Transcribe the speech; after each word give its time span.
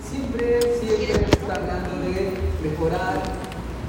siempre, 0.00 0.60
siempre 0.80 1.06
se 1.12 1.36
está 1.36 1.54
hablando 1.54 1.92
de 2.00 2.32
mejorar 2.64 3.20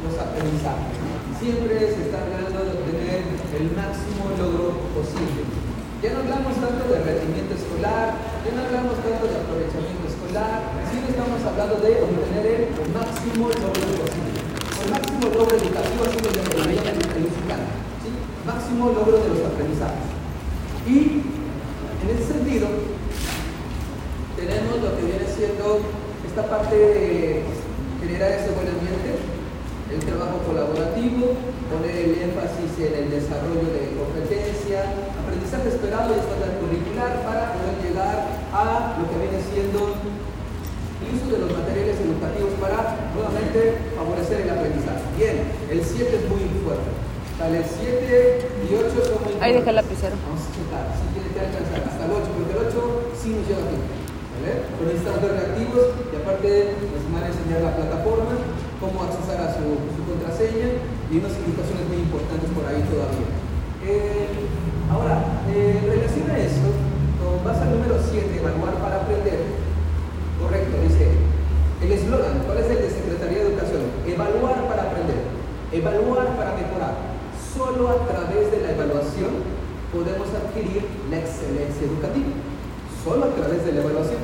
los 0.03 0.15
aprendizajes. 0.19 0.95
Siempre 1.39 1.79
se 1.79 1.99
está 2.07 2.23
hablando 2.23 2.59
de 2.63 2.71
obtener 2.75 3.23
el 3.55 3.67
máximo 3.71 4.31
logro 4.35 4.91
posible. 4.91 5.43
Ya 6.03 6.11
no 6.11 6.27
hablamos 6.27 6.59
tanto 6.59 6.83
de 6.91 6.99
rendimiento 6.99 7.55
escolar, 7.55 8.19
ya 8.43 8.51
no 8.51 8.59
hablamos 8.67 8.95
tanto 8.99 9.23
de 9.23 9.39
aprovechamiento 9.39 10.03
escolar, 10.03 10.59
sino 10.91 11.07
estamos 11.07 11.39
hablando 11.47 11.75
de 11.79 11.91
obtener 12.03 12.45
el 12.67 12.87
máximo 12.91 13.47
logro 13.47 13.87
posible. 14.03 14.39
El 14.83 14.89
máximo 14.91 15.23
logro 15.31 15.53
educativo, 15.55 16.01
así 16.03 16.19
lo 16.19 16.31
llamarían 16.31 16.95
el 16.99 17.23
¿sí? 18.03 18.09
Máximo 18.43 18.91
logro 18.91 19.15
de 19.15 19.29
los 19.31 19.41
aprendizajes. 19.47 20.11
Y 20.83 21.23
en 22.03 22.07
ese 22.11 22.35
sentido, 22.35 22.67
siendo 25.35 25.81
esta 26.25 26.43
parte 26.45 26.75
de 26.77 27.41
generar 27.99 28.31
ese 28.37 28.53
buen 28.53 28.69
ambiente, 28.69 29.17
el 29.89 30.01
trabajo 30.05 30.41
colaborativo, 30.45 31.33
poner 31.69 31.95
el 31.97 32.13
énfasis 32.29 32.69
en 32.77 32.93
el 32.93 33.07
desarrollo 33.09 33.65
de 33.73 33.97
competencia, 33.97 34.93
aprendizaje 35.17 35.69
esperado 35.73 36.13
y 36.13 36.21
estándar 36.21 36.53
curricular 36.61 37.21
para 37.25 37.57
poder 37.57 37.75
llegar 37.81 38.17
a 38.53 38.97
lo 38.97 39.03
que 39.09 39.17
viene 39.25 39.39
siendo 39.41 39.97
el 41.01 41.09
uso 41.17 41.27
de 41.33 41.39
los 41.45 41.51
materiales 41.51 41.97
educativos 41.97 42.53
para 42.61 43.09
nuevamente 43.13 43.89
favorecer 43.97 44.45
el 44.45 44.49
aprendizaje. 44.53 45.03
Bien, 45.17 45.35
el 45.69 45.81
7 45.81 46.13
es 46.13 46.25
muy 46.29 46.45
fuerte. 46.61 46.89
El 47.43 47.65
7 47.65 48.69
y 48.69 48.71
8 48.71 48.87
son 49.03 49.19
muy 49.25 49.33
Ahí 49.41 49.53
deja 49.53 49.69
el 49.69 49.75
lapicero. 49.75 50.15
Vamos 50.23 50.45
a 50.45 50.49
checar 50.53 50.85
si 50.95 51.05
tiene 51.11 51.29
que 51.33 51.41
alcanzar 51.41 51.81
hasta 51.81 52.05
el 52.05 52.11
8, 52.13 52.29
porque 52.37 52.53
el 52.55 52.61
8 52.69 53.13
sí 53.19 53.29
nos 53.35 53.43
lleva 53.49 53.67
tiempo. 53.67 54.02
¿Vale? 54.39 54.65
Con 54.79 54.87
instantes 54.89 55.29
reactivos 55.29 55.85
y 56.09 56.15
aparte 56.15 56.77
nos 56.79 57.03
van 57.13 57.23
a 57.23 57.29
enseñar 57.29 57.61
la 57.61 57.75
plataforma, 57.77 58.33
cómo 58.81 59.03
accesar 59.03 59.39
a 59.41 59.53
su, 59.53 59.77
su 59.93 60.01
contraseña 60.07 60.81
y 61.09 61.13
unas 61.21 61.33
indicaciones 61.37 61.85
muy 61.87 61.99
importantes 62.01 62.49
por 62.51 62.65
ahí 62.65 62.81
todavía. 62.89 63.29
Eh, 63.83 64.47
ahora, 64.89 65.43
eh, 65.51 65.77
en 65.77 65.85
relación 65.91 66.31
a 66.31 66.39
eso, 66.39 66.67
con 67.19 67.43
base 67.43 67.61
al 67.61 67.75
número 67.75 67.99
7, 67.99 68.31
evaluar 68.31 68.79
para 68.79 69.03
aprender, 69.03 69.43
correcto, 70.39 70.73
dice, 70.87 71.11
el 71.83 71.91
eslogan, 71.91 72.47
¿cuál 72.47 72.57
es 72.63 72.71
el 72.71 72.79
de 72.79 72.89
Secretaría 72.89 73.43
de 73.43 73.47
Educación? 73.51 73.83
Evaluar 74.07 74.55
para 74.71 74.87
aprender, 74.87 75.19
evaluar 75.71 76.27
para 76.39 76.55
mejorar. 76.55 76.95
Solo 77.35 77.89
a 77.89 78.07
través 78.07 78.49
de 78.51 78.63
la 78.63 78.71
evaluación 78.71 79.43
podemos 79.91 80.27
adquirir 80.31 80.87
la 81.11 81.19
excelencia 81.19 81.83
educativa. 81.83 82.31
Solo 83.03 83.25
a 83.25 83.35
través 83.35 83.65
de 83.65 83.73
la 83.73 83.81
evaluación. 83.81 84.22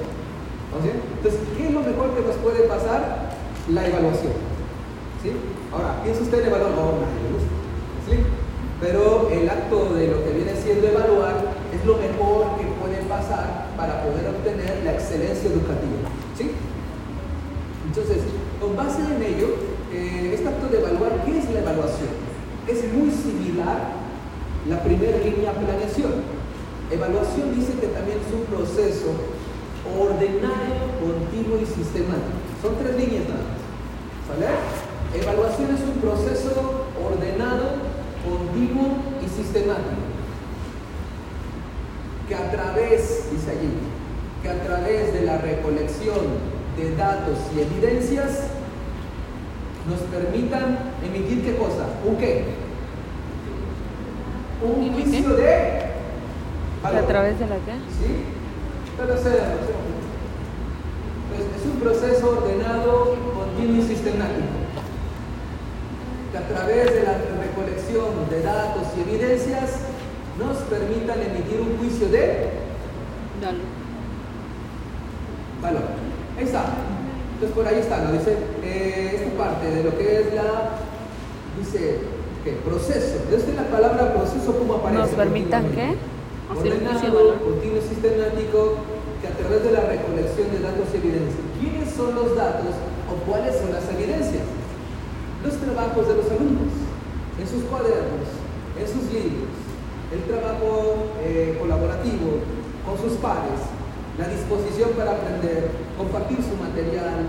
¿No 0.69 0.77
Entonces, 0.85 1.41
¿qué 1.57 1.67
es 1.67 1.73
lo 1.73 1.81
mejor 1.81 2.13
que 2.13 2.21
nos 2.21 2.35
puede 2.37 2.67
pasar? 2.69 3.33
La 3.73 3.87
evaluación. 3.87 4.33
¿Sí? 5.21 5.33
Ahora, 5.73 6.01
¿piensa 6.03 6.21
usted 6.21 6.41
en 6.41 6.47
evaluar? 6.47 6.71
No, 6.71 7.01
nadie 7.01 7.25
le 7.25 7.33
gusta. 7.33 7.53
¿Sí? 8.05 8.15
Pero 8.79 9.29
el 9.29 9.49
acto 9.49 9.93
de 9.93 10.07
lo 10.07 10.23
que 10.23 10.31
viene 10.31 10.53
siendo 10.55 10.87
evaluar 10.87 11.35
es 11.73 11.85
lo 11.85 11.97
mejor 11.97 12.55
que 12.57 12.65
puede 12.77 13.01
pasar 13.09 13.73
para 13.75 14.03
poder 14.03 14.29
obtener 14.29 14.81
la 14.85 14.93
excelencia 14.93 15.49
educativa. 15.49 16.05
¿Sí? 16.37 16.51
Entonces, 17.87 18.17
con 18.61 18.77
base 18.77 19.01
en 19.01 19.21
ello, 19.21 19.49
eh, 19.91 20.31
este 20.33 20.47
acto 20.47 20.67
de 20.69 20.79
evaluar, 20.79 21.25
¿qué 21.25 21.39
es 21.39 21.49
la 21.49 21.59
evaluación? 21.59 22.13
Es 22.67 22.93
muy 22.93 23.09
similar 23.09 23.97
la 24.69 24.83
primera 24.83 25.17
línea 25.17 25.51
planeación. 25.51 26.13
Evaluación 26.91 27.55
dice 27.55 27.73
que 27.81 27.87
también 27.87 28.19
es 28.21 28.33
un 28.33 28.45
proceso 28.45 29.38
ordenado, 29.97 30.99
continuo 30.99 31.59
y 31.61 31.65
sistemático. 31.65 32.37
Son 32.61 32.75
tres 32.77 32.95
líneas 32.95 33.23
nada 33.29 33.41
más. 33.41 33.59
¿Vale? 34.29 34.47
Evaluación 35.15 35.73
es 35.73 35.81
un 35.81 36.01
proceso 36.01 36.85
ordenado, 37.01 37.81
continuo 38.23 38.97
y 39.23 39.27
sistemático. 39.27 40.05
Que 42.27 42.35
a 42.35 42.51
través, 42.51 43.31
dice 43.31 43.51
allí, 43.51 43.71
que 44.43 44.49
a 44.49 44.63
través 44.63 45.13
de 45.13 45.21
la 45.23 45.37
recolección 45.37 46.19
de 46.77 46.95
datos 46.95 47.37
y 47.55 47.61
evidencias 47.61 48.49
nos 49.89 49.99
permitan 50.01 50.77
emitir 51.03 51.43
qué 51.43 51.55
cosa? 51.55 51.87
¿Un 52.05 52.17
qué? 52.17 52.45
Un 54.61 54.93
juicio 54.93 55.29
de 55.35 55.89
¿A 56.83 57.01
través 57.01 57.39
de 57.39 57.47
la 57.47 57.55
qué? 57.55 57.73
¿Sí? 57.99 58.23
Pero 58.97 59.13
pues 59.13 59.25
es 61.59 61.65
un 61.65 61.79
proceso 61.79 62.29
ordenado, 62.29 63.15
continuo 63.35 63.83
y 63.83 63.87
sistemático. 63.87 64.47
Que 66.31 66.37
a 66.37 66.47
través 66.47 66.93
de 66.93 67.03
la 67.03 67.17
recolección 67.41 68.29
de 68.29 68.41
datos 68.41 68.83
y 68.95 69.01
evidencias 69.01 69.79
nos 70.37 70.57
permitan 70.69 71.19
emitir 71.19 71.59
un 71.59 71.77
juicio 71.77 72.07
de 72.07 72.49
Dale. 73.41 73.59
valor. 75.61 75.83
Ahí 76.37 76.45
está. 76.45 76.63
Entonces 77.33 77.55
por 77.55 77.67
ahí 77.67 77.79
está, 77.79 77.97
¿no? 78.03 78.11
Dice, 78.13 78.37
eh, 78.63 79.21
esta 79.25 79.43
parte 79.43 79.67
de 79.69 79.83
lo 79.83 79.97
que 79.97 80.21
es 80.21 80.33
la, 80.33 80.79
dice, 81.57 81.99
¿qué? 82.43 82.51
Proceso. 82.63 83.19
Desde 83.29 83.53
la 83.53 83.63
palabra 83.63 84.13
proceso, 84.13 84.57
¿cómo 84.57 84.75
aparece? 84.75 85.01
¿Nos 85.01 85.09
permitan 85.11 85.71
qué? 85.71 85.95
De 86.63 86.71
Ordenado, 86.71 87.35
continuo 87.43 87.77
y 87.77 87.87
sistemático, 87.87 88.75
que 89.21 89.27
a 89.27 89.31
través 89.31 89.63
de 89.63 89.71
la 89.71 89.81
recolección 89.81 90.51
de 90.51 90.59
datos 90.59 90.87
y 90.93 90.97
evidencias. 90.97 91.48
¿Quiénes 91.59 91.91
son 91.91 92.15
los 92.15 92.37
datos 92.37 92.71
o 93.11 93.13
cuáles 93.27 93.51
son 93.59 93.73
las 93.73 93.83
evidencias? 93.91 94.47
Los 95.43 95.59
trabajos 95.59 96.07
de 96.07 96.15
los 96.15 96.31
alumnos, 96.31 96.71
en 97.35 97.47
sus 97.47 97.67
cuadernos, 97.67 98.31
en 98.79 98.87
sus 98.87 99.11
libros, 99.11 99.51
el 100.07 100.23
trabajo 100.23 101.11
eh, 101.19 101.57
colaborativo 101.59 102.47
con 102.87 102.95
sus 102.95 103.19
pares, 103.19 103.59
la 104.15 104.31
disposición 104.31 104.95
para 104.95 105.19
aprender, 105.19 105.71
compartir 105.97 106.39
su 106.39 106.55
material, 106.55 107.27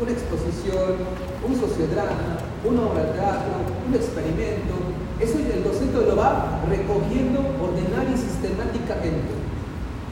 una 0.00 0.10
exposición, 0.10 1.04
un 1.44 1.52
sociodrama, 1.52 2.40
una 2.64 2.88
obra 2.88 3.04
de 3.04 3.12
teatro, 3.20 3.52
un 3.84 3.94
experimento. 3.94 4.80
Eso 5.20 5.36
el 5.36 5.62
docente 5.62 6.00
lo 6.08 6.16
va 6.16 6.64
recogiendo, 6.72 7.44
ordenar 7.60 8.08
y 8.08 8.16
sistemáticamente. 8.16 9.36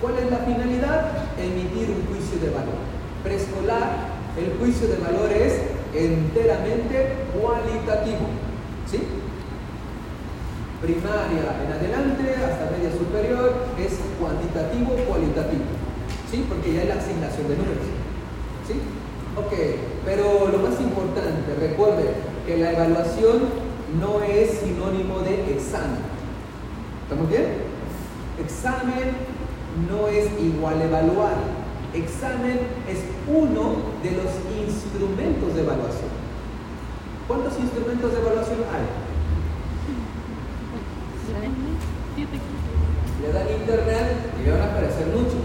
¿Cuál 0.00 0.18
es 0.18 0.30
la 0.30 0.44
finalidad? 0.44 1.24
Emitir 1.40 1.88
un 1.88 2.04
juicio 2.04 2.36
de 2.36 2.52
valor. 2.52 2.89
Preescolar, 3.22 4.08
el 4.38 4.56
juicio 4.58 4.88
de 4.88 4.96
valor 4.96 5.30
es 5.32 5.60
enteramente 5.94 7.16
cualitativo. 7.34 8.26
¿Sí? 8.90 9.00
Primaria 10.80 11.60
en 11.60 11.72
adelante, 11.72 12.34
hasta 12.36 12.70
media 12.70 12.90
superior, 12.96 13.66
es 13.78 13.98
cuantitativo 14.18 14.92
cualitativo. 15.06 15.64
¿Sí? 16.30 16.44
Porque 16.48 16.74
ya 16.74 16.82
es 16.82 16.88
la 16.88 16.94
asignación 16.94 17.48
de 17.48 17.56
números. 17.56 17.86
¿Sí? 18.66 18.74
Ok, 19.36 19.52
pero 20.04 20.48
lo 20.50 20.58
más 20.58 20.80
importante, 20.80 21.54
recuerde 21.60 22.14
que 22.46 22.56
la 22.56 22.72
evaluación 22.72 23.70
no 24.00 24.22
es 24.22 24.60
sinónimo 24.60 25.20
de 25.20 25.52
examen. 25.52 26.02
¿Estamos 27.02 27.28
bien? 27.28 27.46
Examen 28.42 29.12
no 29.90 30.08
es 30.08 30.26
igual 30.40 30.80
a 30.80 30.84
evaluar. 30.84 31.59
Examen 31.94 32.58
es 32.88 33.00
uno 33.26 33.76
de 34.02 34.10
los 34.12 34.30
instrumentos 34.62 35.54
de 35.54 35.62
evaluación. 35.62 36.10
¿Cuántos 37.26 37.58
instrumentos 37.58 38.12
de 38.12 38.18
evaluación 38.20 38.58
hay? 38.70 38.86
Le 43.22 43.32
dan 43.32 43.46
internet 43.50 44.06
y 44.40 44.44
le 44.46 44.52
van 44.52 44.60
a 44.62 44.72
aparecer 44.72 45.06
muchos. 45.08 45.42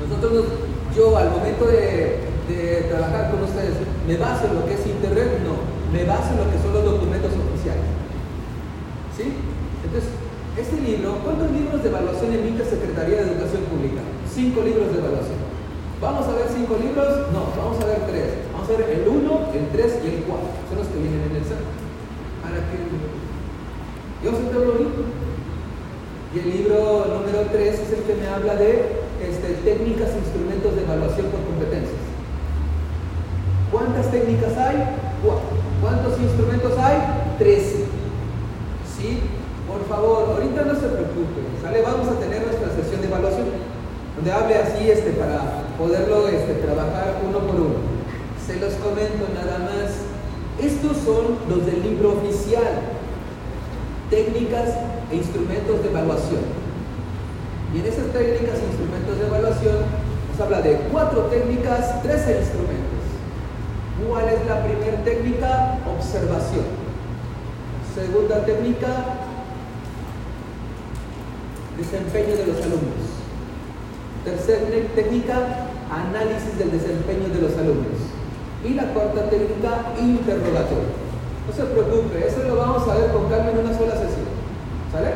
Nosotros, 0.00 0.32
nos- 0.32 0.96
yo 0.96 1.16
al 1.16 1.30
momento 1.30 1.66
de, 1.66 2.20
de 2.48 2.86
trabajar 2.88 3.30
con 3.32 3.42
ustedes, 3.42 3.74
¿me 4.06 4.16
baso 4.16 4.46
en 4.46 4.54
lo 4.54 4.66
que 4.66 4.74
es 4.74 4.86
internet? 4.86 5.40
No, 5.42 5.56
me 5.92 6.04
baso 6.04 6.30
en 6.32 6.38
lo 6.38 6.50
que 6.52 6.58
son 6.62 6.72
los 6.72 6.84
documentos 6.84 7.32
oficiales. 7.32 7.88
¿Sí? 9.16 9.34
Entonces, 9.84 10.10
este 10.56 10.80
libro, 10.80 11.18
¿cuántos 11.24 11.50
libros 11.50 11.82
de 11.82 11.88
evaluación 11.88 12.32
emite 12.32 12.64
Secretaría 12.64 13.16
de 13.24 13.32
Educación 13.32 13.62
Pública? 13.66 14.02
Cinco 14.34 14.62
libros 14.62 14.90
de 14.92 14.98
evaluación. 14.98 15.38
¿Vamos 16.00 16.26
a 16.26 16.34
ver 16.34 16.46
cinco 16.52 16.76
libros? 16.82 17.30
No, 17.30 17.54
vamos 17.54 17.78
a 17.82 17.86
ver 17.86 18.02
tres. 18.10 18.50
Vamos 18.52 18.68
a 18.68 18.72
ver 18.76 18.90
el 18.90 19.08
uno, 19.08 19.46
el 19.54 19.68
tres 19.70 20.02
y 20.02 20.08
el 20.10 20.24
cuatro. 20.26 20.50
Son 20.68 20.78
los 20.78 20.88
que 20.88 20.98
vienen 20.98 21.22
en 21.30 21.36
el 21.38 21.44
centro. 21.46 21.70
Para 22.42 22.58
que 22.58 22.82
yo 24.24 24.30
soy 24.32 24.48
Pablo 24.50 24.74
Lito. 24.80 25.04
Y 26.34 26.38
el 26.40 26.50
libro 26.50 27.04
número 27.06 27.46
3 27.52 27.78
es 27.78 27.92
el 27.92 28.02
que 28.08 28.14
me 28.16 28.26
habla 28.26 28.56
de 28.56 29.04
este, 29.22 29.54
técnicas 29.62 30.10
e 30.10 30.18
instrumentos 30.18 30.74
de 30.74 30.82
evaluación 30.82 31.28
por 31.28 31.44
competencias. 31.44 32.00
¿Cuántas 33.70 34.10
técnicas 34.10 34.56
hay? 34.56 34.82
Cuatro. 35.22 35.54
¿Cuántos 35.80 36.18
instrumentos 36.18 36.72
hay? 36.78 36.96
Trece. 37.38 37.84
¿Sí? 38.96 39.20
Por 39.68 39.86
favor, 39.86 40.40
ahorita 40.40 40.64
no 40.64 40.74
se 40.74 40.88
preocupen, 40.88 41.44
¿sale? 41.62 41.82
Vamos 41.82 42.08
a 42.08 42.18
tener 42.18 42.42
nuestra 42.42 42.72
sesión 42.74 43.00
de 43.00 43.06
evaluación. 43.06 43.43
Donde 44.16 44.32
hable 44.32 44.56
así 44.56 44.90
este, 44.90 45.10
para 45.12 45.64
poderlo 45.76 46.28
este, 46.28 46.54
trabajar 46.54 47.20
uno 47.26 47.38
por 47.38 47.56
uno. 47.56 47.74
Se 48.46 48.56
los 48.56 48.74
comento 48.74 49.26
nada 49.34 49.58
más. 49.58 49.92
Estos 50.60 50.98
son 50.98 51.38
los 51.48 51.66
del 51.66 51.82
libro 51.82 52.12
oficial, 52.12 52.80
técnicas 54.08 54.70
e 55.10 55.16
instrumentos 55.16 55.82
de 55.82 55.88
evaluación. 55.88 56.42
Y 57.74 57.80
en 57.80 57.86
esas 57.86 58.06
técnicas 58.12 58.60
e 58.60 58.66
instrumentos 58.70 59.18
de 59.18 59.26
evaluación 59.26 59.78
nos 60.30 60.40
habla 60.40 60.62
de 60.62 60.76
cuatro 60.92 61.22
técnicas, 61.22 62.02
13 62.02 62.38
instrumentos. 62.38 62.94
¿Cuál 64.08 64.28
es 64.28 64.46
la 64.46 64.64
primera 64.64 65.02
técnica? 65.02 65.78
Observación. 65.96 66.84
Segunda 67.94 68.44
técnica, 68.44 68.88
desempeño 71.76 72.36
de 72.36 72.46
los 72.46 72.56
alumnos. 72.62 73.03
Tercera 74.24 74.64
técnica, 74.94 75.68
análisis 75.92 76.58
del 76.58 76.72
desempeño 76.72 77.28
de 77.28 77.42
los 77.42 77.52
alumnos. 77.58 78.00
Y 78.64 78.72
la 78.72 78.84
cuarta 78.94 79.28
técnica, 79.28 79.92
interrogatorio. 80.00 80.96
No 81.44 81.52
se 81.52 81.62
preocupe, 81.64 82.26
eso 82.26 82.42
lo 82.48 82.56
vamos 82.56 82.88
a 82.88 82.96
ver 82.96 83.12
con 83.12 83.28
calma 83.28 83.50
en 83.50 83.58
una 83.58 83.76
sola 83.76 83.92
sesión. 83.92 84.32
¿Sale? 84.90 85.12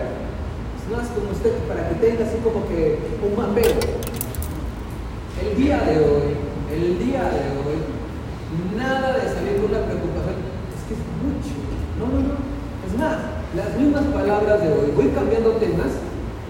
Es 0.77 0.85
más 0.93 1.09
como 1.17 1.33
usted 1.33 1.57
para 1.65 1.89
que 1.89 1.95
tenga 2.05 2.29
así 2.29 2.37
como 2.45 2.69
que 2.69 2.99
un 3.25 3.33
mambeo. 3.35 3.81
El 5.41 5.57
día 5.57 5.81
de 5.89 6.05
hoy, 6.05 6.37
el 6.69 6.99
día 6.99 7.33
de 7.33 7.49
hoy, 7.65 7.81
nada 8.77 9.17
de 9.17 9.25
salir 9.25 9.57
con 9.57 9.73
una 9.73 9.89
preocupación. 9.89 10.37
Es 10.77 10.85
que 10.85 10.93
es 10.93 11.05
mucho. 11.25 11.57
No, 11.97 12.13
no, 12.13 12.29
no. 12.29 12.37
Es 12.85 12.93
más, 12.93 13.17
las 13.57 13.73
mismas 13.81 14.05
palabras 14.13 14.61
de 14.61 14.69
hoy. 14.69 14.93
Voy 14.95 15.09
cambiando 15.17 15.53
temas 15.57 15.97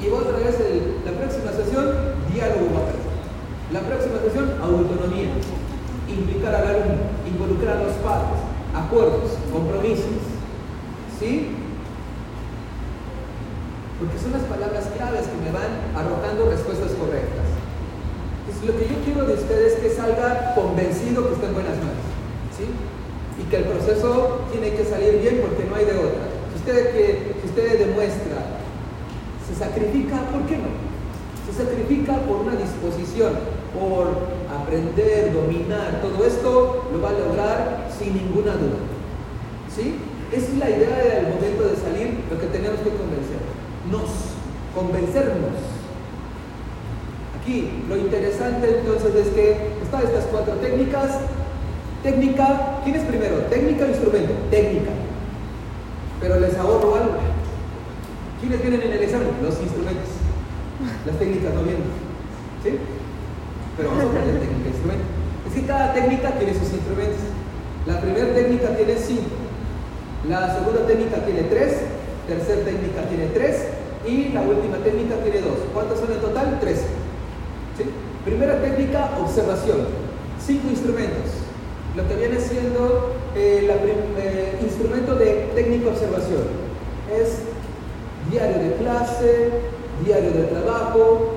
y 0.02 0.08
voy 0.08 0.26
otra 0.26 0.38
vez 0.38 0.58
el, 0.58 1.06
la 1.06 1.12
próxima 1.18 1.52
sesión, 1.52 2.17
La 2.38 3.80
próxima 3.80 4.22
sesión, 4.22 4.54
autonomía. 4.62 5.34
Implicar 6.06 6.54
al 6.54 6.66
alumno, 6.68 7.10
involucrar 7.26 7.78
a 7.78 7.82
los 7.82 7.94
padres, 7.98 8.38
acuerdos, 8.72 9.34
compromisos. 9.52 10.22
¿Sí? 11.18 11.50
Porque 13.98 14.18
son 14.22 14.32
las 14.32 14.42
palabras 14.42 14.86
claves 14.94 15.26
que 15.26 15.42
me 15.42 15.50
van 15.50 15.98
arrojando 15.98 16.48
respuestas 16.48 16.92
correctas. 16.94 17.42
Entonces, 18.46 18.70
lo 18.70 18.78
que 18.78 18.86
yo 18.86 19.02
quiero 19.04 19.26
de 19.26 19.34
ustedes 19.34 19.74
es 19.74 19.78
que 19.80 19.90
salga 19.90 20.54
convencido 20.54 21.26
que 21.26 21.34
está 21.34 21.48
en 21.48 21.54
buenas 21.54 21.76
manos. 21.76 22.06
¿Sí? 22.54 22.70
Y 22.70 23.50
que 23.50 23.56
el 23.56 23.64
proceso 23.64 24.46
tiene 24.52 24.78
que 24.78 24.84
salir 24.84 25.18
bien 25.20 25.42
porque 25.42 25.66
no 25.66 25.74
hay 25.74 25.86
de 25.86 25.98
otra. 25.98 26.30
Si 26.54 26.62
usted, 26.62 26.92
que, 26.94 27.34
si 27.42 27.48
usted 27.48 27.78
demuestra, 27.82 28.62
se 29.42 29.58
sacrifica, 29.58 30.22
¿por 30.30 30.46
qué 30.46 30.56
no? 30.56 30.87
Se 31.48 31.64
sacrifica 31.64 32.14
por 32.28 32.44
una 32.44 32.56
disposición, 32.56 33.32
por 33.72 34.28
aprender, 34.52 35.32
dominar, 35.32 36.02
todo 36.02 36.26
esto 36.26 36.90
lo 36.92 37.00
va 37.00 37.08
a 37.08 37.12
lograr 37.12 37.88
sin 37.96 38.14
ninguna 38.14 38.52
duda. 38.52 38.76
¿Sí? 39.74 39.96
Es 40.30 40.54
la 40.58 40.68
idea 40.68 40.96
del 40.96 41.34
momento 41.34 41.64
de 41.64 41.76
salir, 41.76 42.20
lo 42.30 42.38
que 42.38 42.46
tenemos 42.48 42.80
que 42.80 42.90
convencer. 42.90 43.40
Nos, 43.90 44.10
convencernos. 44.74 45.56
Aquí, 47.40 47.82
lo 47.88 47.96
interesante 47.96 48.80
entonces 48.80 49.14
es 49.14 49.28
que 49.28 49.72
están 49.82 50.02
estas 50.02 50.26
cuatro 50.26 50.54
técnicas. 50.54 51.18
Técnica, 52.02 52.80
¿quién 52.84 52.96
es 52.96 53.04
primero? 53.04 53.38
¿Técnica 53.48 53.86
o 53.86 53.88
instrumento? 53.88 54.34
Técnica. 54.50 54.90
Pero 56.20 56.40
les 56.40 56.56
ahorro 56.56 56.94
algo. 56.94 57.14
¿Quiénes 58.40 58.60
vienen 58.60 58.82
en 58.82 58.92
el 58.92 59.02
examen? 59.02 59.28
Los 59.42 59.58
instrumentos. 59.60 60.17
Las 61.06 61.18
técnicas 61.18 61.54
no 61.54 61.62
vienen. 61.62 61.90
¿Sí? 62.62 62.78
Pero 63.76 63.90
vamos 63.90 64.04
a 64.04 64.26
de 64.26 64.38
técnica 64.38 64.68
instrumento. 64.68 65.04
Es 65.46 65.54
que 65.54 65.66
cada 65.66 65.94
técnica 65.94 66.30
tiene 66.38 66.54
sus 66.54 66.72
instrumentos. 66.72 67.22
La 67.86 68.00
primera 68.00 68.34
técnica 68.34 68.76
tiene 68.76 68.96
cinco. 68.96 69.38
La 70.28 70.54
segunda 70.54 70.86
técnica 70.86 71.24
tiene 71.24 71.42
tres. 71.44 71.78
Tercera 72.26 72.62
técnica 72.62 73.02
tiene 73.08 73.26
tres. 73.34 73.66
Y 74.06 74.30
la 74.30 74.42
última 74.42 74.78
técnica 74.78 75.16
tiene 75.22 75.40
dos. 75.40 75.58
¿Cuántos 75.72 76.00
son 76.00 76.12
en 76.12 76.20
total? 76.20 76.58
Tres. 76.60 76.82
¿Sí? 77.76 77.84
Primera 78.24 78.60
técnica, 78.60 79.18
observación. 79.18 79.86
Cinco 80.44 80.68
instrumentos. 80.70 81.48
Lo 81.96 82.06
que 82.06 82.14
viene 82.14 82.38
siendo 82.40 83.14
el 83.34 83.70
eh, 83.70 84.58
instrumento 84.62 85.14
de 85.14 85.50
técnica 85.54 85.88
observación 85.90 86.42
es 87.10 87.42
diario 88.30 88.58
de 88.58 88.74
clase, 88.76 89.50
diario 90.04 90.30
de 90.30 90.44
trabajo, 90.44 91.34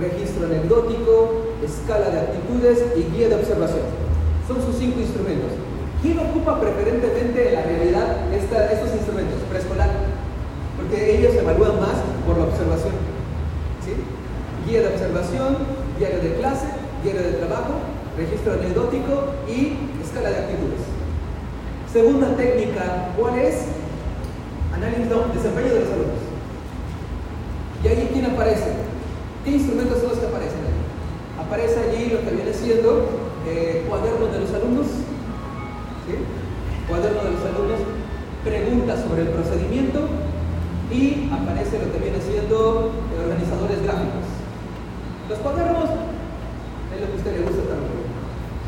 registro 0.00 0.46
anecdótico, 0.46 1.54
escala 1.64 2.10
de 2.10 2.20
actitudes 2.20 2.84
y 2.96 3.16
guía 3.16 3.28
de 3.28 3.36
observación. 3.36 3.82
Son 4.46 4.62
sus 4.62 4.76
cinco 4.76 5.00
instrumentos. 5.00 5.52
¿Quién 6.00 6.18
ocupa 6.18 6.60
preferentemente 6.60 7.48
en 7.48 7.54
la 7.54 7.62
realidad 7.62 8.32
esta, 8.32 8.72
estos 8.72 8.94
instrumentos? 8.94 9.42
Preescolar. 9.50 9.90
Porque 10.76 11.18
ellos 11.18 11.34
evalúan 11.34 11.80
más 11.80 11.98
por 12.24 12.38
la 12.38 12.44
observación. 12.44 12.94
¿Sí? 13.84 13.94
Guía 14.66 14.82
de 14.82 14.88
observación, 14.88 15.56
diario 15.98 16.20
de 16.20 16.34
clase, 16.34 16.68
diario 17.02 17.22
de 17.22 17.32
trabajo, 17.32 17.74
registro 18.16 18.52
anecdótico 18.52 19.34
y 19.48 19.76
escala 20.02 20.30
de 20.30 20.36
actitudes. 20.36 20.86
Segunda 21.92 22.36
técnica, 22.36 23.10
¿cuál 23.18 23.38
es? 23.38 23.64
Análisis, 24.74 25.08
desempeño 25.08 25.74
de 25.74 25.80
los 25.80 25.88
alumnos. 25.88 26.27
¿Y 27.82 27.88
ahí 27.88 28.10
quién 28.12 28.26
aparece? 28.26 28.72
¿Qué 29.44 29.50
instrumentos 29.52 29.98
son 30.00 30.10
los 30.10 30.18
que 30.18 30.26
aparecen? 30.26 30.66
Aparece 31.38 31.78
allí 31.78 32.10
lo 32.10 32.20
que 32.26 32.34
viene 32.34 32.52
siendo 32.52 33.06
eh, 33.46 33.84
cuadernos 33.88 34.32
de 34.32 34.40
los 34.40 34.52
alumnos, 34.52 34.86
¿sí? 36.04 36.14
cuaderno 36.88 37.22
de 37.22 37.30
los 37.30 37.44
alumnos, 37.46 37.80
preguntas 38.42 39.04
sobre 39.06 39.22
el 39.22 39.28
procedimiento 39.28 40.08
y 40.90 41.30
aparece 41.30 41.78
lo 41.78 41.92
que 41.92 41.98
viene 42.02 42.18
siendo 42.20 42.90
organizadores 43.14 43.82
gráficos. 43.82 44.26
Los 45.28 45.38
cuadernos 45.38 45.90
es 46.90 47.00
lo 47.00 47.06
que 47.06 47.12
a 47.12 47.16
usted 47.16 47.32
le 47.36 47.42
gusta 47.46 47.62
también, 47.68 48.08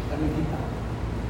también 0.06 0.60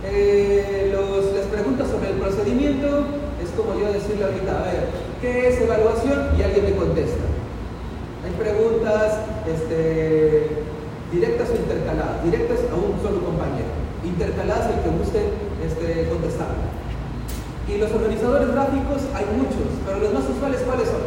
eh, 0.03 0.91
los, 0.93 1.33
las 1.33 1.47
preguntas 1.47 1.89
sobre 1.89 2.11
el 2.11 2.17
procedimiento 2.17 3.07
es 3.43 3.51
como 3.57 3.79
yo 3.79 3.93
decirle 3.93 4.25
ahorita, 4.25 4.61
a 4.61 4.63
ver, 4.65 4.89
¿qué 5.21 5.49
es 5.49 5.61
evaluación? 5.61 6.37
Y 6.39 6.43
alguien 6.43 6.65
me 6.65 6.77
contesta. 6.77 7.30
Hay 8.25 8.33
preguntas 8.37 9.17
este, 9.49 10.61
directas 11.11 11.49
o 11.51 11.57
intercaladas. 11.57 12.25
Directas 12.25 12.59
a 12.71 12.75
un 12.77 13.01
solo 13.01 13.25
compañero. 13.25 13.73
Intercaladas 14.05 14.77
el 14.77 14.83
que 14.85 14.91
guste 14.91 15.21
este, 15.65 16.09
contestar. 16.09 16.53
Y 17.69 17.79
los 17.79 17.91
organizadores 17.93 18.53
gráficos 18.53 19.09
hay 19.15 19.25
muchos, 19.37 19.69
pero 19.87 20.01
los 20.01 20.13
más 20.13 20.29
usuales 20.29 20.61
¿cuáles 20.67 20.89
son? 20.89 21.07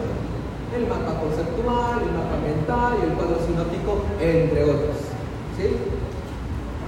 El 0.74 0.88
mapa 0.88 1.20
conceptual, 1.20 2.02
el 2.02 2.14
mapa 2.18 2.38
mental 2.42 2.98
el 3.04 3.14
cuadro 3.14 3.38
sinóptico, 3.46 4.06
entre 4.20 4.64
otros. 4.64 4.98
¿Sí? 5.58 5.70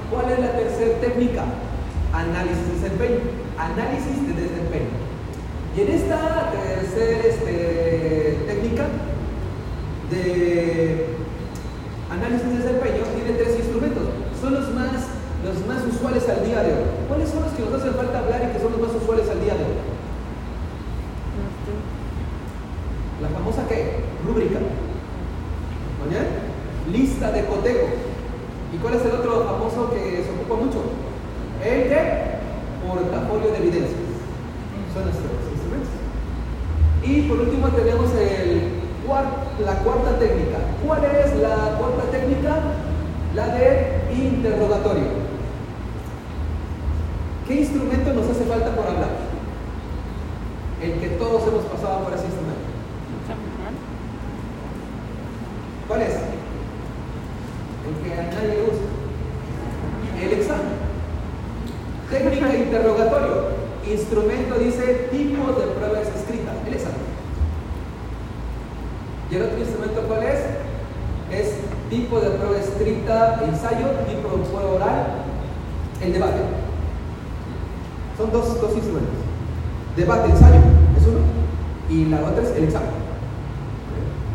¿Cuál 0.09 0.31
es 0.31 0.39
la 0.39 0.51
tercera 0.53 0.97
técnica? 1.01 1.43
Análisis 2.13 2.65
de 2.65 2.73
desempeño. 2.81 3.19
Análisis 3.59 4.17
de 4.25 4.33
desempeño. 4.41 4.95
Y 5.75 5.81
en 5.81 5.91
esta 5.91 6.51
tercera 6.51 7.27
este, 7.27 8.37
técnica 8.47 8.85
de 10.11 11.07
análisis 12.09 12.47
de 12.47 12.57
desempeño 12.57 13.03
tiene 13.15 13.37
tres 13.37 13.57
instrumentos. 13.57 14.03
Son 14.39 14.53
los 14.53 14.73
más, 14.73 14.91
los 15.43 15.65
más 15.67 15.81
usuales 15.85 16.27
al 16.29 16.45
día 16.45 16.61
de 16.61 16.73
hoy. 16.73 16.85
¿Cuáles 17.07 17.29
son 17.29 17.41
los 17.43 17.53
que 17.53 17.63
nos 17.63 17.73
hacen 17.73 17.93
falta 17.93 18.19
hablar 18.19 18.41
y 18.43 18.53
que 18.53 18.61
son 18.61 18.71
los 18.73 18.81
más 18.81 19.01
usuales 19.01 19.29
al 19.29 19.41
día 19.41 19.55
de 19.55 19.63
hoy? 19.63 19.77
La 23.21 23.29
famosa 23.29 23.67
qué? 23.67 24.03
Rúbrica. 24.25 24.59
¿Oye? 26.05 26.19
Lista 26.91 27.31
de 27.31 27.45
cotejo. 27.45 27.87
¿Y 28.73 28.77
cuál 28.77 28.95
es 28.95 29.05
el 29.05 29.11
otro 29.11 29.45
famoso 29.45 29.89
que 29.89 30.23
se 30.23 30.29
ocupa 30.29 30.61
mucho? 30.61 30.83
El 31.63 31.89
qué? 31.89 32.35
Portafolio 32.85 33.49
de 33.51 33.57
evidencias. 33.57 34.05
Son 34.93 35.03
nuestros 35.03 35.31
instrumentos. 35.51 35.95
Y 37.03 37.21
por 37.27 37.39
último 37.39 37.67
tenemos 37.69 38.13
la 39.63 39.73
cuarta 39.83 40.19
técnica. 40.19 40.57
¿Cuál 40.85 41.05
es 41.05 41.35
la 41.37 41.77
cuarta 41.77 42.03
técnica? 42.11 42.55
La 43.35 43.47
de 43.49 44.05
interrogatorio. 44.17 45.25
¿Qué 47.47 47.55
instrumento 47.55 48.13
nos 48.13 48.29
hace 48.29 48.45
falta 48.45 48.73
por 48.75 48.87
hablar? 48.87 49.09
El 50.81 50.93
que 50.99 51.09
todos 51.09 51.47
hemos 51.47 51.65
pasado 51.65 52.03
por 52.03 52.13
ese 52.13 52.25
instrumento. 52.25 52.61
¿Cuál 55.87 56.01
es? 56.01 56.15
El 57.85 58.03
que 58.03 58.19
a 58.19 58.23
nadie 58.23 58.47
le 58.47 58.61
gusta. 58.61 58.85
El 60.21 60.33
examen. 60.33 60.85
Técnica 62.09 62.55
interrogatorio. 62.55 63.55
Instrumento 63.85 64.55
dice 64.55 65.09
tipo 65.11 65.51
de 65.59 65.67
pruebas 65.67 66.07
escritas. 66.07 66.55
El 66.65 66.73
examen. 66.73 67.05
¿Y 69.29 69.35
el 69.35 69.41
otro 69.41 69.59
instrumento 69.59 70.01
cuál 70.07 70.23
es? 70.23 70.39
Es 71.31 71.55
Tipo 71.89 72.19
de 72.19 72.31
prueba 72.31 72.57
estricta, 72.57 73.41
ensayo, 73.45 73.93
tipo 74.09 74.35
de 74.35 74.43
prueba 74.49 74.73
oral, 74.73 75.05
el 76.01 76.13
debate. 76.13 76.41
Son 78.17 78.31
dos, 78.31 78.59
dos 78.59 78.73
instrumentos. 78.73 79.13
Debate, 79.95 80.31
ensayo, 80.31 80.61
es 80.97 81.05
uno, 81.05 81.21
y 81.89 82.05
la 82.05 82.25
otra 82.25 82.41
es 82.41 82.57
el 82.57 82.63
examen. 82.63 82.89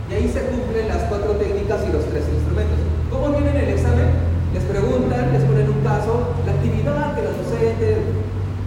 Y 0.09 0.15
ahí 0.15 0.29
se 0.29 0.43
cumplen 0.47 0.87
las 0.87 1.03
cuatro 1.11 1.33
técnicas 1.43 1.81
y 1.89 1.93
los 1.93 2.05
tres 2.07 2.23
instrumentos. 2.33 2.79
¿Cómo 3.11 3.31
viene 3.31 3.51
en 3.51 3.57
el 3.57 3.69
examen? 3.75 4.07
Les 4.55 4.63
preguntan, 4.63 5.33
les 5.33 5.43
ponen 5.43 5.69
un 5.71 5.83
caso, 5.83 6.31
la 6.47 6.53
actividad 6.53 7.15
que 7.17 7.23
la 7.23 7.31
docente, 7.31 7.99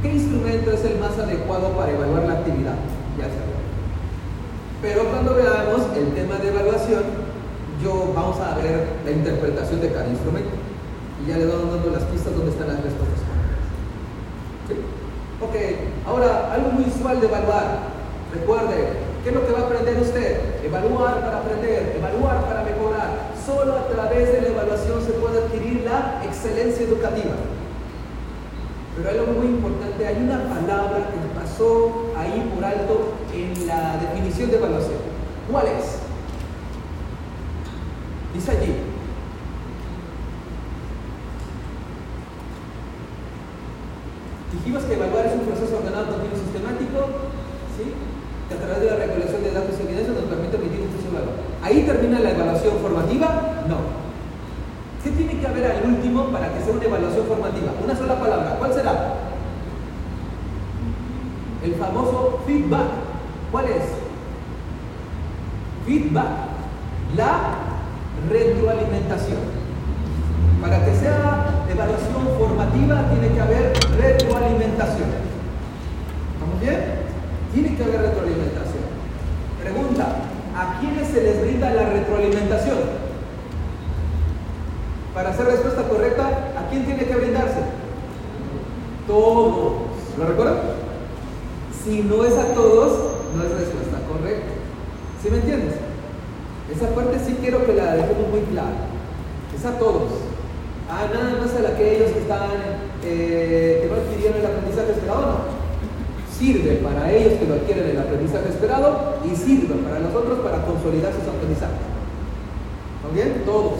¿qué 0.01 0.13
instrumento 0.13 0.71
es 0.71 0.83
el 0.83 0.99
más 0.99 1.17
adecuado 1.17 1.69
para 1.69 1.91
evaluar 1.91 2.23
la 2.23 2.33
actividad? 2.33 2.75
Ya 3.17 3.31
saben. 3.31 3.63
Cuando 5.11 5.35
veamos 5.35 5.81
el 5.97 6.13
tema 6.13 6.35
de 6.37 6.49
evaluación, 6.49 7.03
yo 7.83 8.13
vamos 8.15 8.39
a 8.39 8.55
ver 8.55 8.87
la 9.03 9.11
interpretación 9.11 9.81
de 9.81 9.91
cada 9.91 10.07
instrumento. 10.07 10.51
Y 11.23 11.29
ya 11.29 11.37
le 11.37 11.45
vamos 11.45 11.75
dando 11.75 11.91
las 11.91 12.03
pistas 12.03 12.35
donde 12.35 12.51
están 12.51 12.67
las 12.67 12.83
respuestas. 12.83 13.19
¿Sí? 14.67 14.75
Ok, 15.41 15.55
ahora 16.07 16.53
algo 16.53 16.71
muy 16.71 16.85
usual 16.85 17.19
de 17.19 17.27
evaluar. 17.27 17.93
Recuerde, 18.33 18.95
¿qué 19.23 19.29
es 19.29 19.35
lo 19.35 19.45
que 19.45 19.53
va 19.53 19.59
a 19.59 19.63
aprender 19.63 19.99
usted? 19.99 20.63
Evaluar 20.63 21.21
para 21.21 21.39
aprender, 21.39 21.95
evaluar 21.97 22.41
para 22.45 22.63
mejorar. 22.63 23.33
Solo 23.45 23.75
a 23.75 23.87
través 23.87 24.31
de 24.31 24.41
la 24.41 24.47
evaluación 24.47 25.03
se 25.03 25.11
puede 25.13 25.43
adquirir 25.43 25.83
la 25.83 26.23
excelencia 26.23 26.85
educativa. 26.85 27.35
Pero 28.95 29.09
algo 29.09 29.33
muy 29.33 29.47
importante, 29.47 30.05
hay 30.05 30.17
una 30.23 30.39
palabra 30.47 31.09
que 31.11 31.39
pasó 31.39 32.02
ahí 32.17 32.51
por 32.53 32.63
alto 32.63 33.13
en 33.33 33.67
la 33.67 33.97
definición 33.97 34.49
de 34.49 34.57
evaluación. 34.57 34.97
¿Cuál 35.51 35.67
es? 35.67 35.99
Dice 38.33 38.51
allí, 38.51 38.73
dijimos 44.53 44.83
que 44.83 44.93
evaluar 44.93 45.25
es 45.25 45.33
un 45.33 45.45
proceso 45.45 45.77
ordenado, 45.77 46.07
continuo 46.07 46.37
sistemático, 46.37 46.97
¿sí? 47.77 47.93
que 48.47 48.55
a 48.55 48.57
través 48.57 48.79
de 48.79 48.89
la 48.89 48.95
recolección 48.95 49.43
de 49.43 49.51
datos 49.51 49.75
y 49.77 49.83
evidencias 49.83 50.15
nos 50.15 50.25
permite 50.25 50.55
emitir 50.57 50.81
un 50.81 50.91
juicio 50.93 51.11
valor. 51.11 51.35
¿Ahí 51.61 51.83
termina 51.83 52.19
la 52.19 52.31
evaluación 52.31 52.79
formativa? 52.79 53.27
No. 53.67 53.77
¿Qué 55.03 55.11
tiene 55.11 55.37
que 55.37 55.47
haber 55.47 55.65
al 55.65 55.85
último 55.85 56.31
para 56.31 56.53
que 56.53 56.63
sea 56.63 56.73
una 56.73 56.85
evaluación 56.85 57.25
formativa? 57.27 57.73
Una 57.83 57.95
sola 57.95 58.19
palabra. 58.19 58.55
¿Cuál 58.57 58.73
será? 58.73 59.13
El 61.63 61.75
famoso 61.75 62.32
feedback. 62.45 62.87
¿Cuál 63.51 63.65
es? 63.65 63.83
Feedback. 65.85 66.27
La 67.15 67.63
retroalimentación. 68.29 69.39
Para 70.61 70.85
que 70.85 70.95
sea 70.95 71.65
evaluación 71.69 72.27
formativa 72.37 73.09
tiene 73.09 73.33
que 73.33 73.41
haber 73.41 73.73
retroalimentación. 73.97 75.09
¿Estamos 76.33 76.61
bien? 76.61 76.79
Tiene 77.53 77.75
que 77.75 77.83
haber 77.83 78.01
retroalimentación. 78.01 78.83
Pregunta, 79.61 80.05
¿a 80.55 80.79
quiénes 80.79 81.07
se 81.09 81.21
les 81.21 81.41
brinda 81.41 81.69
la 81.71 81.89
retroalimentación? 81.89 82.77
Para 85.13 85.29
hacer 85.29 85.45
respuesta 85.45 85.83
correcta, 85.83 86.27
¿a 86.57 86.69
quién 86.69 86.85
tiene 86.85 87.05
que 87.05 87.15
brindarse? 87.15 87.59
Todos. 89.05 89.73
¿Lo 90.17 90.25
recuerdan? 90.25 90.82
Si 91.83 92.01
no 92.01 92.23
es 92.23 92.33
a 92.37 92.53
todos, 92.53 92.93
no 93.35 93.43
es 93.43 93.51
respuesta 93.51 93.99
correcta. 94.07 94.53
¿Sí 95.21 95.29
me 95.29 95.37
entiendes? 95.37 95.75
Esa 96.71 96.95
parte 96.95 97.19
sí 97.19 97.35
quiero 97.41 97.65
que 97.65 97.73
la 97.73 97.95
dejemos 97.95 98.29
muy 98.31 98.39
clara. 98.51 98.87
Es 99.53 99.65
a 99.65 99.77
todos. 99.77 100.07
Ah, 100.89 101.11
nada 101.13 101.43
más 101.43 101.51
a 101.51 101.75
aquellos 101.75 102.11
que 102.11 102.19
están, 102.19 102.51
eh, 103.03 103.79
que 103.83 103.89
no 103.89 103.95
adquirieron 103.99 104.39
el 104.39 104.45
aprendizaje 104.45 104.91
esperado, 104.91 105.21
no. 105.21 105.37
Sirve 106.31 106.75
para 106.77 107.11
ellos 107.11 107.33
que 107.33 107.47
lo 107.47 107.55
adquieren 107.55 107.89
el 107.89 107.99
aprendizaje 107.99 108.47
esperado 108.47 109.19
y 109.25 109.35
sirve 109.35 109.75
para 109.83 109.99
nosotros 109.99 110.39
para 110.39 110.65
consolidar 110.65 111.11
sus 111.11 111.27
aprendizajes. 111.27 111.83
¿Está 111.83 113.13
bien? 113.13 113.43
Todos. 113.45 113.79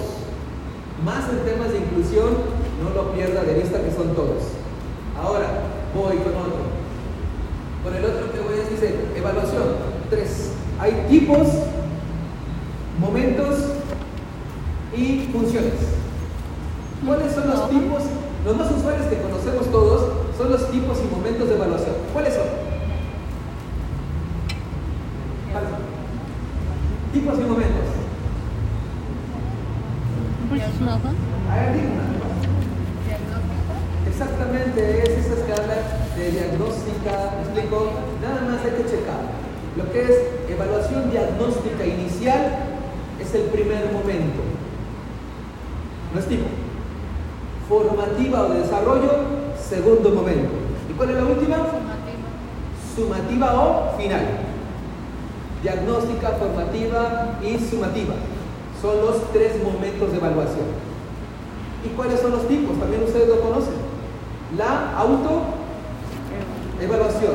Más 1.06 1.30
en 1.30 1.40
temas 1.48 1.72
de 1.72 1.80
inclusión, 1.80 2.36
no 2.84 2.90
lo 2.92 3.14
pierda 3.14 3.44
de 3.44 3.54
vista 3.54 3.80
que 3.80 3.96
son 3.96 4.14
todos. 4.14 4.44
Ahora, 5.16 5.48
voy 5.96 6.18
con 6.18 6.36
otro. 6.36 6.73
Con 7.84 7.96
el 7.96 8.06
otro 8.06 8.32
que 8.32 8.40
voy 8.40 8.54
a 8.54 8.70
decir, 8.70 9.12
evaluación. 9.16 9.64
Tres. 10.10 10.52
Hay 10.80 11.06
tipos, 11.10 11.48
momentos 13.00 13.60
y 14.96 15.30
funciones. 15.32 15.74
¿Cuáles 17.06 17.34
son 17.34 17.50
los 17.50 17.70
tipos? 17.70 18.04
Los 18.46 18.58
más 18.58 18.72
usuales 18.72 19.08
que 19.08 19.22
conocemos 19.22 19.72
todos 19.72 20.14
son 20.38 20.52
los 20.52 20.72
tipos 20.72 20.98
y 21.00 21.14
momentos 21.14 21.50
de 21.50 21.56
evaluación. 21.56 21.96
¿Cuáles 22.14 22.34
son? 22.34 22.48
Tipos 27.14 27.40
y 27.40 27.44
momentos. 27.44 27.88
A 31.50 31.56
ver, 31.56 31.74
dígame. 31.74 32.14
Exactamente, 34.08 35.04
es 35.04 35.26
esa 35.26 35.34
escala 35.34 35.76
de 36.16 36.32
diagnóstica, 36.32 37.34
¿me 37.34 37.42
Nada 37.54 38.42
más 38.50 38.66
hay 38.66 38.72
que 38.72 38.90
checar. 38.90 39.22
Lo 39.78 39.92
que 39.92 40.02
es 40.02 40.50
evaluación 40.50 41.12
diagnóstica 41.12 41.86
inicial 41.86 42.58
es 43.20 43.36
el 43.36 43.44
primer 43.44 43.92
momento. 43.92 44.42
No 46.14 46.20
es 46.20 46.26
tipo. 46.28 46.46
Formativa 47.70 48.42
o 48.42 48.50
de 48.50 48.60
desarrollo, 48.60 49.12
segundo 49.60 50.10
momento. 50.10 50.50
¿Y 50.90 50.94
cuál 50.94 51.12
es 51.12 51.16
la 51.16 51.26
última? 51.26 51.58
Sumativa 52.96 53.54
o 53.54 53.98
final. 53.98 54.26
Diagnóstica, 55.62 56.30
formativa 56.32 57.40
y 57.44 57.58
sumativa. 57.60 58.16
Son 58.82 59.00
los 59.00 59.32
tres 59.32 59.64
momentos 59.64 60.12
de 60.12 60.18
evaluación. 60.18 60.66
¿Y 61.86 61.90
cuáles 61.90 62.20
son 62.20 62.32
los 62.32 62.48
tipos? 62.48 62.80
También 62.80 63.04
ustedes 63.04 63.30
lo 63.30 63.42
conocen. 63.42 63.74
La 64.58 64.98
auto 64.98 65.53
evaluación, 66.84 67.34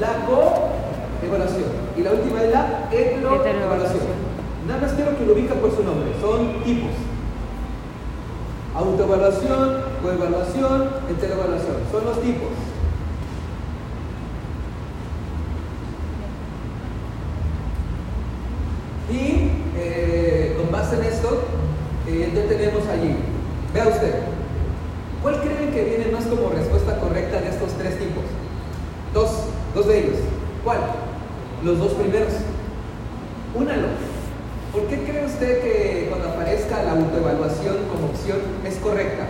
la 0.00 0.26
co-evaluación 0.26 1.70
y 1.96 2.02
la 2.02 2.12
última 2.12 2.42
es 2.42 2.52
la 2.52 2.88
hetero-evaluación. 2.90 4.32
Nada 4.66 4.80
más 4.80 4.92
quiero 4.92 5.16
que 5.18 5.26
lo 5.26 5.32
ubiquen 5.32 5.58
por 5.58 5.74
su 5.74 5.82
nombre, 5.82 6.12
son 6.20 6.62
tipos. 6.64 6.90
Autoevaluación, 8.74 9.82
coevaluación, 10.02 10.88
heteroevaluación, 11.10 11.76
son 11.90 12.04
los 12.04 12.20
tipos. 12.22 12.48
Y 19.10 19.50
eh, 19.76 20.56
con 20.56 20.72
base 20.72 20.96
en 20.96 21.02
esto, 21.02 21.42
eh, 22.06 22.32
ya 22.34 22.48
tenemos 22.48 22.86
allí. 22.88 23.16
Vea 23.74 23.88
usted, 23.88 24.14
¿cuál 25.22 25.40
creen 25.40 25.72
que 25.72 25.84
viene 25.84 26.12
más 26.12 26.24
como 26.24 26.48
respuesta 26.50 26.98
correcta 26.98 27.40
de 27.40 27.48
estos 27.48 27.72
tres 27.72 27.98
tipos? 27.98 28.24
Dos, 29.12 29.30
dos 29.74 29.86
de 29.86 29.98
ellos. 29.98 30.16
¿Cuál? 30.64 30.78
Los 31.72 31.80
dos 31.80 31.92
primeros. 31.92 32.34
Únalo. 33.54 33.88
¿Por 34.74 34.82
qué 34.88 35.04
cree 35.04 35.24
usted 35.24 35.62
que 35.62 36.06
cuando 36.10 36.28
aparezca 36.28 36.82
la 36.82 36.92
autoevaluación 36.92 37.76
como 37.90 38.08
opción 38.08 38.40
es 38.66 38.76
correcta? 38.76 39.24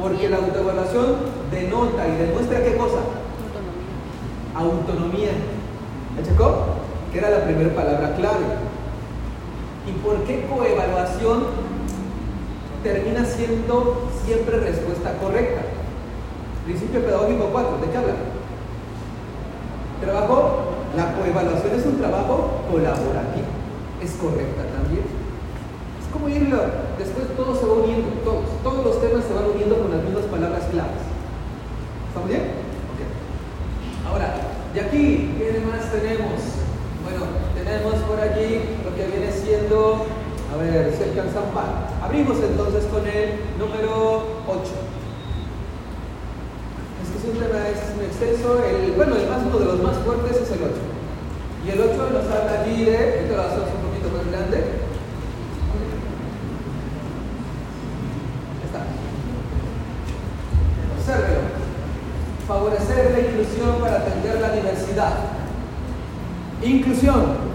Porque 0.00 0.28
la 0.28 0.36
autoevaluación 0.36 1.16
denota 1.50 2.06
y 2.06 2.16
demuestra 2.16 2.62
qué 2.62 2.76
cosa? 2.76 2.98
Autonomía. 4.54 5.32
¿Me 6.14 6.22
checó? 6.22 6.78
Que 7.12 7.18
era 7.18 7.30
la 7.30 7.42
primera 7.42 7.74
palabra 7.74 8.14
clave. 8.14 8.46
¿Y 9.88 9.92
por 9.98 10.22
qué 10.22 10.46
coevaluación 10.46 11.42
termina 12.84 13.24
siendo 13.24 14.08
siempre 14.24 14.58
respuesta 14.58 15.12
correcta? 15.20 15.62
Principio 16.66 17.02
pedagógico 17.02 17.48
4, 17.50 17.78
¿de 17.78 17.90
qué 17.90 17.98
habla? 17.98 18.14
Trabajo, 20.00 20.68
la 20.96 21.14
coevaluación 21.14 21.74
es 21.78 21.86
un 21.86 21.98
trabajo 21.98 22.64
colaborativo, 22.70 23.46
es 24.02 24.12
correcta 24.12 24.62
también. 24.74 25.04
Es 26.00 26.06
como 26.12 26.28
irlo, 26.28 26.58
después 26.98 27.26
todo 27.36 27.54
se 27.54 27.66
va 27.66 27.74
uniendo, 27.74 28.08
todos, 28.24 28.46
todos 28.62 28.84
los 28.84 29.00
temas 29.00 29.24
se 29.24 29.34
van 29.34 29.50
uniendo 29.54 29.78
con 29.78 29.90
las 29.90 30.02
mismas 30.02 30.24
palabras 30.24 30.64
claves. 30.70 31.04
¿Estamos 32.08 32.28
bien? 32.28 32.42
Ok. 32.90 33.00
Ahora, 34.10 34.34
y 34.74 34.78
aquí, 34.78 35.34
¿qué 35.38 35.62
más 35.64 35.90
tenemos? 35.90 36.40
Bueno, 37.02 37.24
tenemos 37.54 37.94
por 38.04 38.20
allí 38.20 38.60
lo 38.84 38.94
que 38.94 39.06
viene 39.06 39.32
siendo, 39.32 40.06
a 40.52 40.56
ver 40.56 40.94
si 40.96 41.04
alcanzan 41.04 41.50
par. 41.54 41.88
Abrimos 42.02 42.36
entonces 42.38 42.84
con 42.84 43.06
el 43.06 43.40
número 43.58 44.44
8. 44.46 44.60
Es 47.02 47.08
que 47.10 47.18
es 47.18 47.24
un 47.24 47.40
tema 47.40 47.68
es 47.68 47.96
muy 47.96 48.04
extenso. 48.04 48.60
El, 48.62 48.92
bueno, 48.92 49.16
el 49.16 49.28
más, 49.28 49.42
uno 49.46 49.58
de 49.58 49.64
los 49.64 49.82
más 49.82 49.96
fuertes 50.04 50.36
es 50.36 50.50
el 50.52 50.62
8. 50.62 50.74
Y 51.66 51.70
el 51.70 51.80
8 51.80 52.10
nos 52.12 52.26
habla 52.28 52.60
allí 52.60 52.84
de, 52.84 53.24
esto 53.24 53.36
lo 53.36 53.42
hacemos 53.42 53.68
un 53.72 53.88
poquito 53.88 54.08
más 54.12 54.26
grande. 54.30 54.88
Favorecer 62.98 63.12
la 63.12 63.28
inclusión 63.28 63.80
para 63.80 63.96
atender 63.98 64.40
la 64.40 64.50
diversidad. 64.50 65.12
Inclusión. 66.62 67.48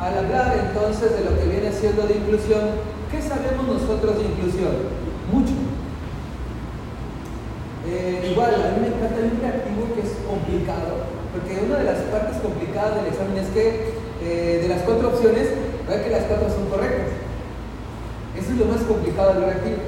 Al 0.00 0.18
hablar 0.18 0.68
entonces 0.68 1.12
de 1.12 1.24
lo 1.24 1.38
que 1.38 1.46
viene 1.46 1.72
siendo 1.72 2.06
de 2.06 2.14
inclusión, 2.14 2.60
¿qué 3.10 3.22
sabemos 3.22 3.66
nosotros 3.66 4.18
de 4.18 4.24
inclusión? 4.24 4.72
Mucho. 5.32 5.54
Eh, 7.86 8.28
igual, 8.32 8.54
a 8.54 8.76
mí 8.76 8.80
me 8.82 8.88
encanta 8.88 9.18
el 9.20 9.40
reactivo 9.40 9.94
que 9.94 10.02
es 10.02 10.14
complicado, 10.28 11.08
porque 11.32 11.64
una 11.64 11.78
de 11.78 11.84
las 11.84 11.98
partes 12.12 12.36
complicadas 12.42 12.96
del 12.96 13.06
examen 13.06 13.38
es 13.38 13.48
que 13.48 14.08
eh, 14.20 14.58
de 14.62 14.68
las 14.68 14.82
cuatro 14.82 15.08
opciones, 15.08 15.48
ver 15.88 16.04
que 16.04 16.10
las 16.10 16.24
cuatro 16.24 16.48
son 16.48 16.66
correctas. 16.68 17.08
Eso 18.36 18.52
es 18.52 18.58
lo 18.58 18.66
más 18.66 18.82
complicado 18.82 19.34
del 19.34 19.44
reactivo. 19.44 19.82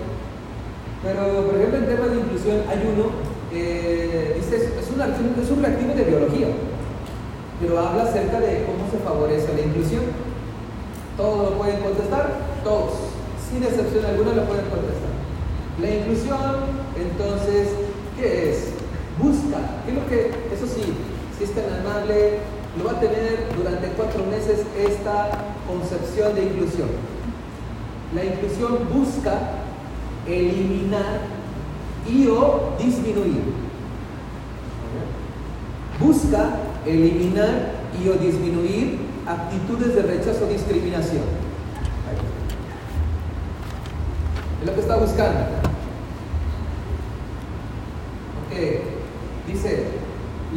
Pero, 1.03 1.47
por 1.47 1.57
ejemplo, 1.57 1.79
en 1.79 1.87
temas 1.87 2.11
de 2.11 2.21
inclusión 2.21 2.57
hay 2.69 2.81
uno, 2.85 3.11
eh, 3.53 4.37
dice, 4.37 4.57
es 4.57 4.91
un, 4.91 5.01
es 5.01 5.51
un 5.51 5.63
reactivo 5.63 5.95
de 5.95 6.05
biología 6.05 6.49
pero 7.61 7.79
habla 7.79 8.05
acerca 8.05 8.41
de 8.41 8.65
cómo 8.65 8.91
se 8.91 8.99
favorece 9.05 9.53
la 9.55 9.61
inclusión. 9.61 10.05
Todos 11.17 11.51
lo 11.51 11.59
pueden 11.59 11.81
contestar, 11.83 12.33
todos, 12.65 12.93
sin 13.37 13.63
excepción 13.63 14.05
alguna 14.07 14.33
lo 14.33 14.45
pueden 14.45 14.65
contestar. 14.73 15.13
La 15.79 15.91
inclusión, 15.91 16.81
entonces, 16.97 17.69
¿qué 18.17 18.51
es? 18.51 18.73
Busca, 19.19 19.85
¿qué 19.85 19.93
es 19.93 19.97
lo 19.97 20.07
que, 20.09 20.33
eso 20.57 20.67
sí, 20.67 20.97
si 21.37 21.45
es 21.45 21.53
tan 21.53 21.69
amable, 21.85 22.41
lo 22.79 22.85
va 22.85 22.93
a 22.93 23.01
tener 23.01 23.49
durante 23.57 23.89
cuatro 23.89 24.25
meses 24.27 24.61
esta 24.79 25.31
concepción 25.67 26.35
de 26.35 26.45
inclusión. 26.45 26.89
La 28.15 28.25
inclusión 28.25 28.89
busca 28.93 29.39
eliminar 30.27 31.21
y 32.09 32.27
o 32.29 32.75
disminuir. 32.79 33.43
Busca 35.99 36.57
eliminar 36.87 37.73
y 38.03 38.09
o 38.09 38.15
disminuir 38.15 38.99
actitudes 39.27 39.95
de 39.95 40.03
rechazo 40.03 40.45
o 40.45 40.49
discriminación. 40.49 41.23
Es 44.61 44.67
lo 44.67 44.75
que 44.75 44.81
está 44.81 44.97
buscando. 44.97 45.41
Ok, 48.47 48.57
dice, 49.47 50.00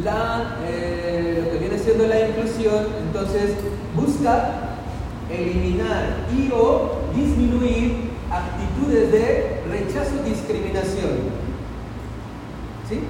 la, 0.02 0.56
eh, 0.66 1.42
lo 1.44 1.50
que 1.52 1.58
viene 1.58 1.78
siendo 1.78 2.06
la 2.06 2.28
inclusión, 2.28 2.86
entonces 3.06 3.52
busca 3.94 4.76
eliminar 5.30 6.26
y 6.36 6.50
o 6.52 7.00
disminuir 7.14 8.10
actitudes 8.30 9.12
de 9.12 9.60
rechazo 9.70 10.20
o 10.20 10.28
discriminación. 10.28 11.44
¿Sí? 12.88 13.00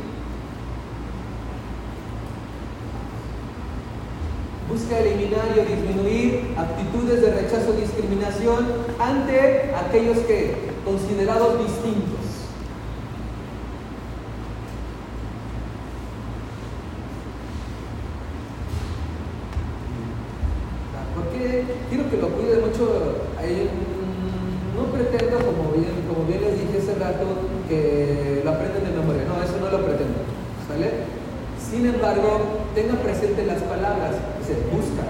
busca 4.74 4.98
eliminar 4.98 5.54
y 5.54 5.60
o 5.60 5.64
disminuir 5.64 6.54
actitudes 6.56 7.20
de 7.20 7.30
rechazo 7.30 7.70
o 7.70 7.74
discriminación 7.74 8.66
ante 8.98 9.70
aquellos 9.74 10.18
que 10.26 10.54
considerados 10.84 11.58
distintos. 11.58 12.24
Porque 21.14 21.64
quiero 21.88 22.10
que 22.10 22.16
lo 22.16 22.28
cuide 22.30 22.58
mucho. 22.58 23.20
no 24.74 24.84
pretendo, 24.92 25.38
como 25.38 25.70
bien, 25.72 26.02
como 26.08 26.26
bien 26.26 26.40
les 26.40 26.58
dije 26.58 26.78
hace 26.78 26.98
rato, 26.98 27.26
que 27.68 28.42
lo 28.44 28.50
aprenden 28.50 28.84
de 28.84 28.98
memoria. 28.98 29.22
No, 29.28 29.42
eso 29.42 29.58
no 29.60 29.70
lo 29.70 29.84
pretendo. 29.86 30.18
¿Sale? 30.66 31.14
Sin 31.74 31.86
embargo, 31.86 32.64
tengan 32.74 32.98
presente 32.98 33.46
las 33.46 33.62
palabras. 33.62 34.14
Dice, 34.38 34.58
busca, 34.70 35.02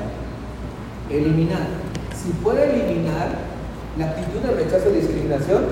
eliminar. 1.10 1.66
Si 2.14 2.30
puede 2.42 2.72
eliminar 2.72 3.28
la 3.98 4.06
actitud 4.06 4.40
de 4.40 4.64
rechazo 4.64 4.88
o 4.88 4.92
discriminación, 4.92 5.64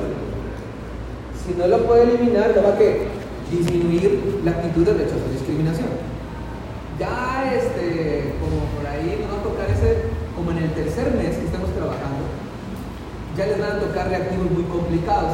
si 1.47 1.55
no 1.55 1.67
lo 1.67 1.87
puede 1.87 2.12
eliminar, 2.23 2.55
no 2.57 2.63
va 2.63 2.75
a 2.75 2.79
que 2.79 3.09
disminuir 3.51 4.41
la 4.45 4.53
actitud 4.53 4.87
de 4.87 4.95
rechazo 4.95 5.27
o 5.29 5.33
discriminación. 5.33 5.89
Ya, 6.99 7.53
este, 7.55 8.35
como 8.41 8.65
por 8.77 8.87
ahí 8.87 9.19
nos 9.21 9.35
va 9.35 9.41
a 9.41 9.43
tocar 9.43 9.71
ese, 9.71 10.09
como 10.37 10.51
en 10.53 10.59
el 10.59 10.71
tercer 10.73 11.13
mes 11.15 11.37
que 11.37 11.47
estamos 11.47 11.71
trabajando, 11.75 12.25
ya 13.37 13.47
les 13.47 13.59
van 13.59 13.77
a 13.77 13.81
tocar 13.81 14.09
reactivos 14.09 14.51
muy 14.51 14.65
complicados, 14.65 15.33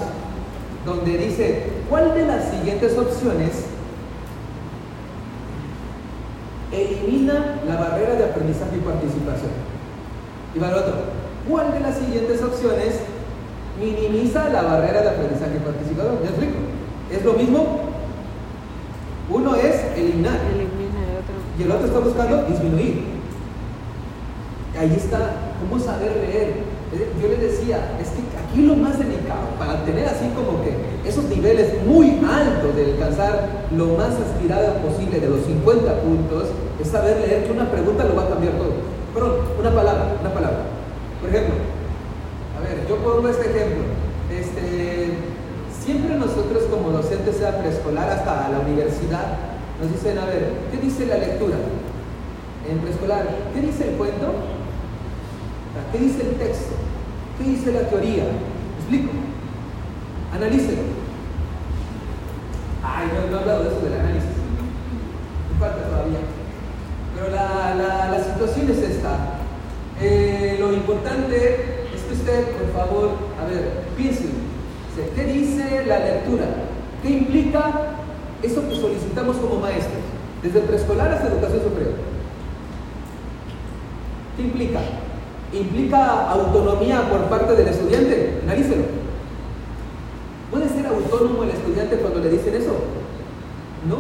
donde 0.84 1.18
dice, 1.18 1.64
¿cuál 1.90 2.14
de 2.14 2.26
las 2.26 2.50
siguientes 2.50 2.96
opciones 2.96 3.68
elimina 6.72 7.60
la 7.66 7.76
barrera 7.76 8.14
de 8.14 8.24
aprendizaje 8.24 8.76
y 8.76 8.80
participación. 8.80 9.50
Y 10.54 10.58
va 10.58 10.68
el 10.68 10.74
otro. 10.74 10.94
¿Cuál 11.48 11.72
de 11.72 11.80
las 11.80 11.96
siguientes 11.96 12.42
opciones 12.42 13.00
minimiza 13.80 14.48
la 14.50 14.62
barrera 14.62 15.02
de 15.02 15.08
aprendizaje 15.08 15.56
y 15.56 15.60
participación? 15.60 16.18
¿Me 16.22 16.28
explico? 16.28 16.57
¿Es 17.10 17.24
lo 17.24 17.32
mismo? 17.34 17.80
Uno 19.30 19.56
es 19.56 19.76
eliminar. 19.96 20.40
Elimina 20.52 21.00
el 21.04 21.16
otro. 21.20 21.34
Y 21.58 21.62
el 21.62 21.72
otro 21.72 21.86
está 21.86 21.98
buscando 22.00 22.44
disminuir. 22.44 23.18
Ahí 24.78 24.94
está, 24.96 25.32
¿cómo 25.60 25.82
saber 25.82 26.12
leer? 26.16 26.54
Yo 27.20 27.28
le 27.28 27.36
decía, 27.36 27.98
es 28.00 28.08
que 28.10 28.22
aquí 28.38 28.62
lo 28.62 28.76
más 28.76 28.98
delicado, 28.98 29.58
para 29.58 29.84
tener 29.84 30.06
así 30.06 30.30
como 30.34 30.62
que 30.62 30.72
esos 31.08 31.24
niveles 31.24 31.84
muy 31.84 32.20
altos 32.24 32.76
de 32.76 32.92
alcanzar 32.92 33.66
lo 33.76 33.86
más 33.98 34.14
aspirado 34.14 34.74
posible 34.78 35.20
de 35.20 35.28
los 35.28 35.44
50 35.44 36.00
puntos, 36.00 36.44
es 36.80 36.88
saber 36.88 37.18
leer 37.20 37.44
que 37.44 37.52
una 37.52 37.70
pregunta 37.70 38.04
lo 38.04 38.14
va 38.14 38.24
a 38.24 38.28
cambiar 38.28 38.54
todo. 38.54 38.72
Perdón, 39.12 39.32
una 39.58 39.70
palabra, 39.74 40.16
una 40.20 40.30
palabra. 40.32 40.58
Por 41.20 41.30
ejemplo, 41.30 41.54
a 42.56 42.60
ver, 42.60 42.86
yo 42.88 42.96
pongo 42.96 43.28
este 43.28 43.50
ejemplo. 43.50 43.84
Este, 44.30 45.27
siempre 45.88 46.16
nosotros 46.16 46.64
como 46.70 46.90
docentes, 46.90 47.38
sea 47.38 47.58
preescolar 47.60 48.10
hasta 48.10 48.50
la 48.50 48.58
universidad, 48.60 49.38
nos 49.80 49.90
dicen, 49.90 50.18
a 50.18 50.26
ver, 50.26 50.52
¿qué 50.70 50.76
dice 50.76 51.06
la 51.06 51.16
lectura? 51.16 51.56
En 52.68 52.78
preescolar, 52.80 53.24
¿qué 53.54 53.62
dice 53.62 53.88
el 53.88 53.94
cuento? 53.96 54.34
¿Qué 55.90 55.98
dice 55.98 56.28
el 56.28 56.34
texto? 56.36 56.74
¿Qué 57.38 57.44
dice 57.44 57.72
la 57.72 57.88
teoría? 57.88 58.24
¿Me 58.24 58.76
explico? 58.80 59.12
Analícelo. 60.34 60.82
Ay, 62.84 63.08
no, 63.08 63.36
he 63.36 63.40
hablado 63.40 63.62
de 63.62 63.70
eso 63.70 63.80
del 63.80 63.94
análisis. 63.94 64.28
Me 65.54 65.58
falta 65.58 65.88
todavía. 65.88 66.20
Pero 67.14 67.34
la, 67.34 67.74
la, 67.76 68.10
la 68.10 68.24
situación 68.24 68.70
es 68.70 68.78
esta. 68.78 69.40
Eh, 70.02 70.58
lo 70.60 70.70
importante 70.74 71.88
es 71.94 72.02
que 72.02 72.12
usted, 72.12 72.44
por 72.58 72.72
favor, 72.74 73.10
a 73.40 73.48
ver, 73.48 73.84
piense. 73.96 74.47
¿Qué 75.14 75.24
dice 75.24 75.84
la 75.86 75.98
lectura? 76.00 76.46
¿Qué 77.02 77.10
implica 77.10 77.70
eso 78.42 78.68
que 78.68 78.74
solicitamos 78.74 79.36
como 79.36 79.60
maestros? 79.60 80.02
Desde 80.42 80.60
preescolar 80.60 81.12
hasta 81.12 81.28
educación 81.28 81.62
superior. 81.62 81.94
¿Qué 84.36 84.42
implica? 84.42 84.80
¿Implica 85.52 86.30
autonomía 86.30 87.08
por 87.08 87.22
parte 87.24 87.54
del 87.54 87.68
estudiante? 87.68 88.40
Analícelo. 88.44 88.84
¿Puede 90.50 90.68
ser 90.68 90.86
autónomo 90.86 91.42
el 91.44 91.50
estudiante 91.50 91.96
cuando 91.96 92.20
le 92.20 92.30
dicen 92.30 92.54
eso? 92.54 92.72
No. 93.88 93.96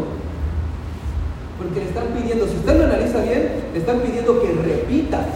Porque 1.58 1.80
le 1.80 1.86
están 1.86 2.06
pidiendo, 2.08 2.46
si 2.46 2.56
usted 2.56 2.78
lo 2.78 2.84
analiza 2.84 3.22
bien, 3.22 3.64
le 3.72 3.78
están 3.78 4.00
pidiendo 4.00 4.40
que 4.40 4.52
repita. 4.52 5.26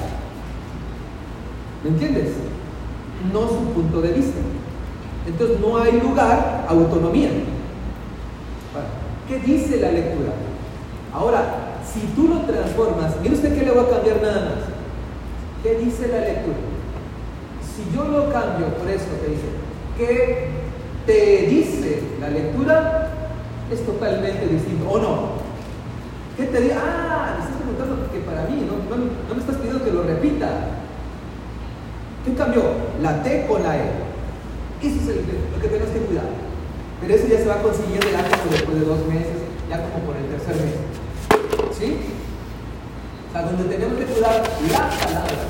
¿Me 1.82 1.90
entiendes? 1.90 2.30
No 3.32 3.48
su 3.48 3.72
punto 3.74 4.00
de 4.00 4.12
vista. 4.12 4.31
Entonces 5.32 5.60
no 5.60 5.78
hay 5.78 5.92
lugar 6.00 6.64
a 6.68 6.70
autonomía. 6.70 7.30
¿Qué 9.28 9.38
dice 9.38 9.80
la 9.80 9.90
lectura? 9.90 10.32
Ahora, 11.12 11.80
si 11.90 12.00
tú 12.14 12.28
lo 12.28 12.40
transformas, 12.40 13.14
mire 13.22 13.34
usted 13.34 13.58
que 13.58 13.64
le 13.64 13.72
va 13.72 13.82
a 13.82 13.88
cambiar 13.88 14.20
nada 14.20 14.40
más. 14.44 14.64
¿Qué 15.62 15.76
dice 15.76 16.08
la 16.08 16.20
lectura? 16.20 16.56
Si 17.62 17.96
yo 17.96 18.04
lo 18.04 18.30
cambio 18.30 18.66
por 18.76 18.90
esto 18.90 19.10
que 19.22 19.30
dice, 19.30 19.48
¿qué 19.96 20.48
te 21.06 21.46
dice 21.46 22.02
la 22.20 22.28
lectura? 22.28 23.08
Es 23.72 23.86
totalmente 23.86 24.46
distinto, 24.48 24.90
¿o 24.90 24.98
no? 24.98 25.18
¿Qué 26.36 26.44
te 26.44 26.60
dice? 26.60 26.74
Ah, 26.74 27.36
me 27.38 27.44
estás 27.44 27.56
preguntando 27.56 28.12
que 28.12 28.18
para 28.18 28.42
mí, 28.44 28.66
no, 28.66 28.96
no, 28.96 29.34
me 29.34 29.40
estás 29.40 29.56
pidiendo 29.56 29.82
que 29.82 29.92
lo 29.92 30.02
repita. 30.02 30.48
¿Qué 32.24 32.34
cambió? 32.34 32.62
La 33.00 33.22
T 33.22 33.46
con 33.46 33.62
la 33.62 33.76
E. 33.76 34.11
Eso 34.82 34.98
es 34.98 35.06
lo 35.06 35.62
que 35.62 35.68
tenemos 35.68 35.94
que 35.94 36.00
cuidar. 36.10 36.26
Pero 37.00 37.14
eso 37.14 37.26
ya 37.28 37.38
se 37.38 37.46
va 37.46 37.62
consiguiendo 37.62 38.08
el 38.08 38.16
año 38.16 38.34
después 38.50 38.78
de 38.78 38.84
dos 38.84 39.06
meses, 39.06 39.38
ya 39.70 39.78
como 39.78 40.10
por 40.10 40.16
el 40.18 40.26
tercer 40.26 40.58
mes. 40.58 40.74
¿Sí? 41.70 41.98
O 42.02 43.32
sea, 43.32 43.42
donde 43.42 43.64
tenemos 43.70 43.94
que 43.98 44.06
cuidar 44.06 44.42
la 44.42 44.90
palabra. 44.90 45.42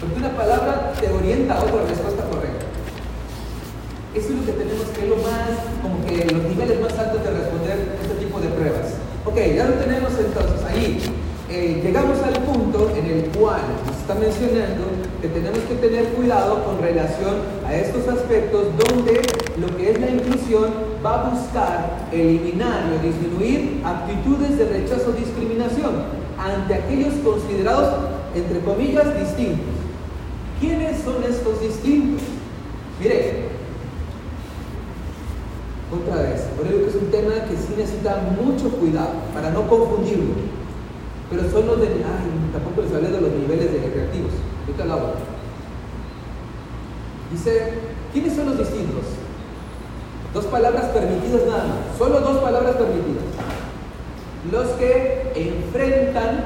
Porque 0.00 0.18
una 0.18 0.36
palabra 0.36 0.92
te 0.98 1.06
orienta 1.06 1.54
a 1.54 1.62
otra 1.62 1.86
respuesta 1.86 2.22
correcta. 2.26 2.66
Eso 4.14 4.28
es 4.28 4.34
lo 4.34 4.46
que 4.46 4.52
tenemos 4.58 4.86
que 4.90 5.06
lo 5.06 5.16
más, 5.22 5.54
como 5.82 6.02
que 6.06 6.26
los 6.34 6.42
niveles 6.42 6.80
más 6.80 6.98
altos 6.98 7.22
de 7.22 7.30
responder 7.30 7.98
este 8.02 8.14
tipo 8.26 8.40
de 8.40 8.48
pruebas. 8.48 8.98
Ok, 9.24 9.38
ya 9.54 9.70
lo 9.70 9.74
tenemos 9.78 10.12
entonces 10.18 10.62
ahí. 10.66 10.98
Eh, 11.48 11.80
llegamos 11.82 12.18
al 12.22 12.42
punto 12.42 12.90
en 12.94 13.06
el 13.06 13.22
cual 13.38 13.62
nos 13.86 13.96
está 13.98 14.14
mencionando 14.14 14.82
que 15.24 15.30
tenemos 15.30 15.60
que 15.60 15.76
tener 15.76 16.08
cuidado 16.08 16.62
con 16.64 16.82
relación 16.82 17.36
a 17.66 17.74
estos 17.74 18.06
aspectos 18.08 18.66
donde 18.76 19.22
lo 19.58 19.74
que 19.74 19.92
es 19.92 19.98
la 19.98 20.10
inclusión 20.10 20.68
va 21.02 21.14
a 21.14 21.30
buscar 21.30 22.08
eliminar 22.12 22.92
o 22.92 23.02
disminuir 23.02 23.80
actitudes 23.82 24.58
de 24.58 24.66
rechazo 24.66 25.08
o 25.08 25.12
discriminación 25.12 25.94
ante 26.38 26.74
aquellos 26.74 27.14
considerados, 27.24 28.04
entre 28.34 28.60
comillas, 28.60 29.18
distintos. 29.18 29.72
¿Quiénes 30.60 31.00
son 31.00 31.24
estos 31.24 31.58
distintos? 31.58 32.20
Mire, 33.00 33.48
otra 35.90 36.20
vez, 36.20 36.42
por 36.54 36.66
eso 36.66 36.86
es 36.86 36.94
un 36.96 37.10
tema 37.10 37.32
que 37.48 37.56
sí 37.56 37.72
necesita 37.78 38.28
mucho 38.38 38.68
cuidado 38.76 39.14
para 39.32 39.48
no 39.52 39.66
confundirlo. 39.68 40.34
Pero 41.30 41.50
son 41.50 41.66
los 41.66 41.80
de. 41.80 41.86
Ay, 41.86 42.28
tampoco 42.52 42.82
les 42.82 42.92
hablé 42.92 43.08
de 43.08 43.22
los 43.22 43.32
niveles 43.32 43.72
de 43.72 43.84
Ahorita 44.66 44.84
la 44.86 44.96
Dice, 47.30 47.72
¿quiénes 48.12 48.34
son 48.34 48.46
los 48.46 48.58
distintos? 48.58 49.04
Dos 50.32 50.46
palabras 50.46 50.86
permitidas 50.86 51.46
nada 51.46 51.64
más. 51.64 51.98
Solo 51.98 52.20
dos 52.20 52.38
palabras 52.38 52.76
permitidas. 52.76 53.24
Los 54.50 54.68
que 54.78 55.32
enfrentan 55.34 56.44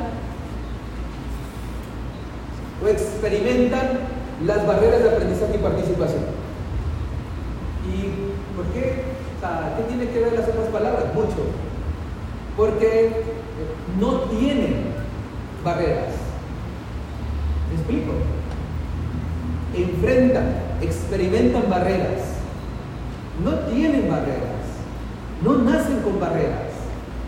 o 2.82 2.88
experimentan 2.88 4.00
las 4.46 4.66
barreras 4.66 5.02
de 5.02 5.10
aprendizaje 5.10 5.54
y 5.54 5.58
participación. 5.58 6.22
¿Y 7.86 8.56
por 8.56 8.66
qué? 8.72 9.04
O 9.36 9.40
sea, 9.40 9.74
¿qué 9.76 9.82
tiene 9.84 10.10
que 10.10 10.20
ver 10.20 10.32
las 10.32 10.48
otras 10.48 10.68
palabras? 10.68 11.14
Mucho. 11.14 11.36
Porque 12.56 13.22
no 13.98 14.20
tienen 14.22 14.92
barreras. 15.64 16.17
¿Me 17.88 17.94
explico? 17.94 18.12
Enfrentan, 19.74 20.44
experimentan 20.82 21.70
barreras. 21.70 22.20
No 23.42 23.52
tienen 23.70 24.10
barreras. 24.10 24.58
No 25.42 25.58
nacen 25.58 26.00
con 26.00 26.20
barreras. 26.20 26.68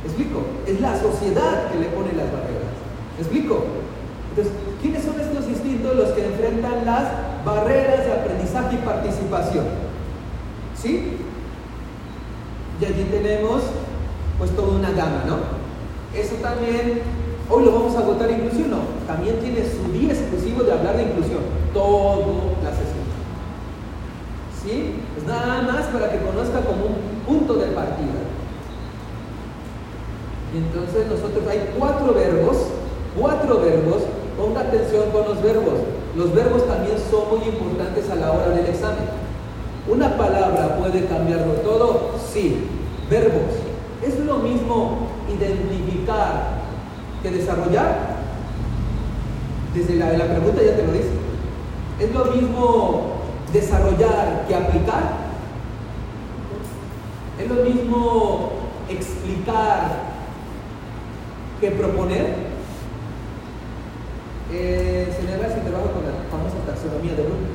¿Me 0.02 0.08
explico? 0.08 0.42
Es 0.66 0.80
la 0.80 0.98
sociedad 0.98 1.70
que 1.70 1.78
le 1.78 1.86
pone 1.86 2.12
las 2.12 2.30
barreras. 2.30 2.76
¿Me 3.16 3.22
explico? 3.22 3.64
Entonces, 4.30 4.52
¿quiénes 4.82 5.04
son 5.04 5.18
estos 5.20 5.46
distintos 5.46 5.96
los 5.96 6.10
que 6.10 6.26
enfrentan 6.26 6.84
las 6.84 7.04
barreras 7.44 8.04
de 8.04 8.12
aprendizaje 8.12 8.76
y 8.76 8.84
participación? 8.84 9.64
¿Sí? 10.76 11.16
Y 12.80 12.84
allí 12.84 13.04
tenemos 13.10 13.62
pues 14.38 14.50
toda 14.56 14.78
una 14.78 14.90
gama, 14.90 15.24
¿no? 15.26 15.36
Eso 16.18 16.36
también, 16.36 17.02
hoy 17.50 17.64
lo 17.64 17.72
vamos 17.72 17.96
a 17.96 17.98
agotar 17.98 18.30
inclusión, 18.30 18.70
no, 18.70 18.78
también 19.06 19.40
tiene 19.40 19.62
su 19.66 19.92
día 19.92 20.12
exclusivo 20.12 20.62
de 20.62 20.72
hablar 20.72 20.96
de 20.96 21.02
inclusión, 21.02 21.40
todo 21.74 22.54
la 22.62 22.70
sesión. 22.70 23.10
¿Sí? 24.62 24.94
Pues 25.14 25.26
nada 25.26 25.62
más 25.62 25.86
para 25.86 26.10
que 26.10 26.18
conozca 26.18 26.60
como 26.60 26.86
un 26.86 26.94
punto 27.26 27.54
de 27.54 27.66
partida. 27.66 28.20
Entonces 30.54 31.06
nosotros 31.08 31.44
hay 31.48 31.74
cuatro 31.78 32.14
verbos, 32.14 32.56
cuatro 33.18 33.60
verbos, 33.60 34.02
ponga 34.36 34.60
atención 34.60 35.10
con 35.10 35.24
los 35.24 35.42
verbos. 35.42 35.74
Los 36.16 36.34
verbos 36.34 36.66
también 36.66 36.96
son 37.10 37.38
muy 37.38 37.48
importantes 37.48 38.10
a 38.10 38.16
la 38.16 38.32
hora 38.32 38.50
del 38.50 38.66
examen. 38.66 39.06
¿Una 39.88 40.16
palabra 40.16 40.76
puede 40.76 41.06
cambiarlo 41.06 41.54
todo? 41.62 42.12
Sí. 42.32 42.66
Verbos. 43.08 43.58
¿Es 44.06 44.18
lo 44.20 44.38
mismo 44.38 45.08
identificar 45.28 45.59
que 47.22 47.30
desarrollar? 47.30 48.20
Desde 49.74 49.96
la, 49.96 50.12
la 50.12 50.26
pregunta 50.26 50.62
ya 50.62 50.76
te 50.76 50.86
lo 50.86 50.92
dice. 50.92 51.10
¿Es 52.00 52.12
lo 52.14 52.24
mismo 52.26 53.20
desarrollar 53.52 54.46
que 54.48 54.54
aplicar? 54.54 55.30
¿Es 57.38 57.48
lo 57.48 57.64
mismo 57.64 58.52
explicar 58.88 60.10
que 61.60 61.70
proponer? 61.70 62.50
Eh, 64.50 65.06
señalar 65.14 65.46
si 65.54 65.62
trabajo 65.62 65.94
con 65.94 66.02
la 66.02 66.26
famosa 66.26 66.58
taxonomía 66.66 67.14
de 67.14 67.22
Bloom. 67.22 67.46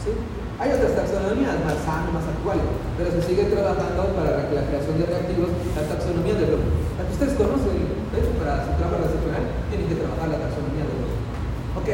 ¿Sí? 0.00 0.16
Hay 0.56 0.72
otras 0.72 0.96
taxonomías 0.96 1.60
más 1.60 1.76
sanas, 1.84 2.08
más 2.08 2.24
actuales, 2.24 2.64
pero 2.96 3.12
se 3.12 3.20
sigue 3.20 3.52
trabajando 3.52 4.16
para 4.16 4.48
la 4.48 4.64
creación 4.64 4.96
de 4.96 5.04
reactivos, 5.04 5.52
la 5.76 5.84
taxonomía 5.92 6.40
de 6.40 6.46
Bloom. 6.48 6.64
La 6.96 7.04
que 7.04 7.12
ustedes 7.12 7.36
conocen, 7.36 7.84
para 8.40 8.64
su 8.64 8.72
trabajo 8.80 9.04
excepcional, 9.04 9.44
tienen 9.68 9.92
que 9.92 10.00
trabajar 10.00 10.32
la 10.32 10.40
taxonomía 10.40 10.88
de 10.88 10.94
Bloom. 10.96 11.14
Ok, 11.84 11.88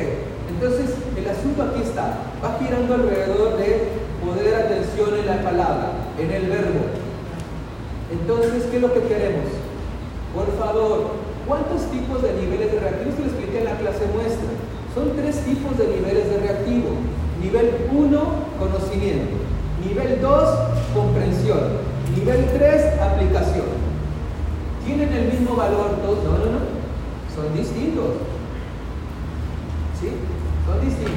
entonces 0.56 0.88
el 1.16 1.28
asunto 1.28 1.62
aquí 1.64 1.82
está, 1.82 2.16
va 2.42 2.56
girando 2.58 2.94
alrededor 2.94 3.58
de 3.58 3.92
poder 4.24 4.54
atención 4.54 5.12
en 5.20 5.26
la 5.26 5.42
palabra, 5.42 5.92
en 6.18 6.30
el 6.32 6.48
verbo. 6.48 6.80
Entonces, 8.10 8.64
¿qué 8.70 8.76
es 8.76 8.82
lo 8.82 8.92
que 8.94 9.02
queremos? 9.02 9.52
Por 10.32 10.48
favor, 10.56 11.12
¿cuántos 11.46 11.84
tipos 11.90 12.22
de 12.22 12.32
niveles 12.40 12.72
de 12.72 12.80
reactivos? 12.80 13.16
Te 13.16 13.20
lo 13.20 13.28
expliqué 13.28 13.58
en 13.58 13.64
la 13.66 13.76
clase 13.76 14.08
muestra. 14.14 14.48
Son 14.94 15.12
tres 15.14 15.44
tipos 15.44 15.76
de 15.76 15.88
niveles 15.88 16.30
de 16.30 16.38
reactivo. 16.38 16.88
Nivel 17.42 17.76
1, 17.92 18.20
conocimiento. 18.58 19.36
Nivel 19.84 20.22
2, 20.22 20.58
comprensión. 20.94 21.84
Nivel 22.16 22.48
3, 22.56 23.00
aplicación. 23.02 23.76
¿Tienen 24.86 25.12
el 25.12 25.32
mismo 25.32 25.54
valor 25.54 26.00
todos? 26.00 26.24
No, 26.24 26.32
no, 26.32 26.48
no. 26.48 26.64
Son 27.34 27.52
distintos. 27.52 28.35
Son 30.76 30.84
distintos. 30.84 31.14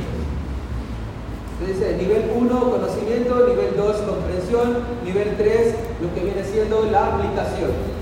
Entonces, 1.61 1.97
nivel 1.97 2.31
1, 2.35 2.71
conocimiento. 2.71 3.47
Nivel 3.47 3.75
2, 3.75 3.97
comprensión. 3.97 4.77
Nivel 5.03 5.35
3, 5.37 5.75
lo 6.01 6.13
que 6.13 6.21
viene 6.21 6.43
siendo 6.43 6.85
la 6.85 7.07
aplicación. 7.07 7.98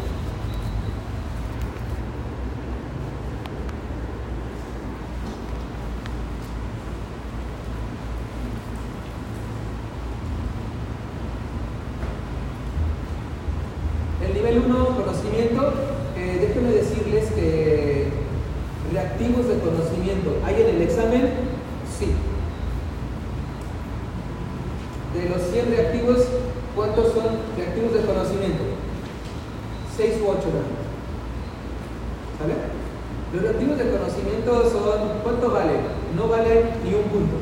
Los 32.48 33.44
activos 33.44 33.78
de 33.78 33.92
conocimiento 33.92 34.70
son, 34.72 35.20
¿cuánto 35.24 35.52
valen? 35.52 35.84
No 36.16 36.28
valen 36.28 36.64
ni 36.84 36.96
un 36.96 37.04
punto. 37.12 37.36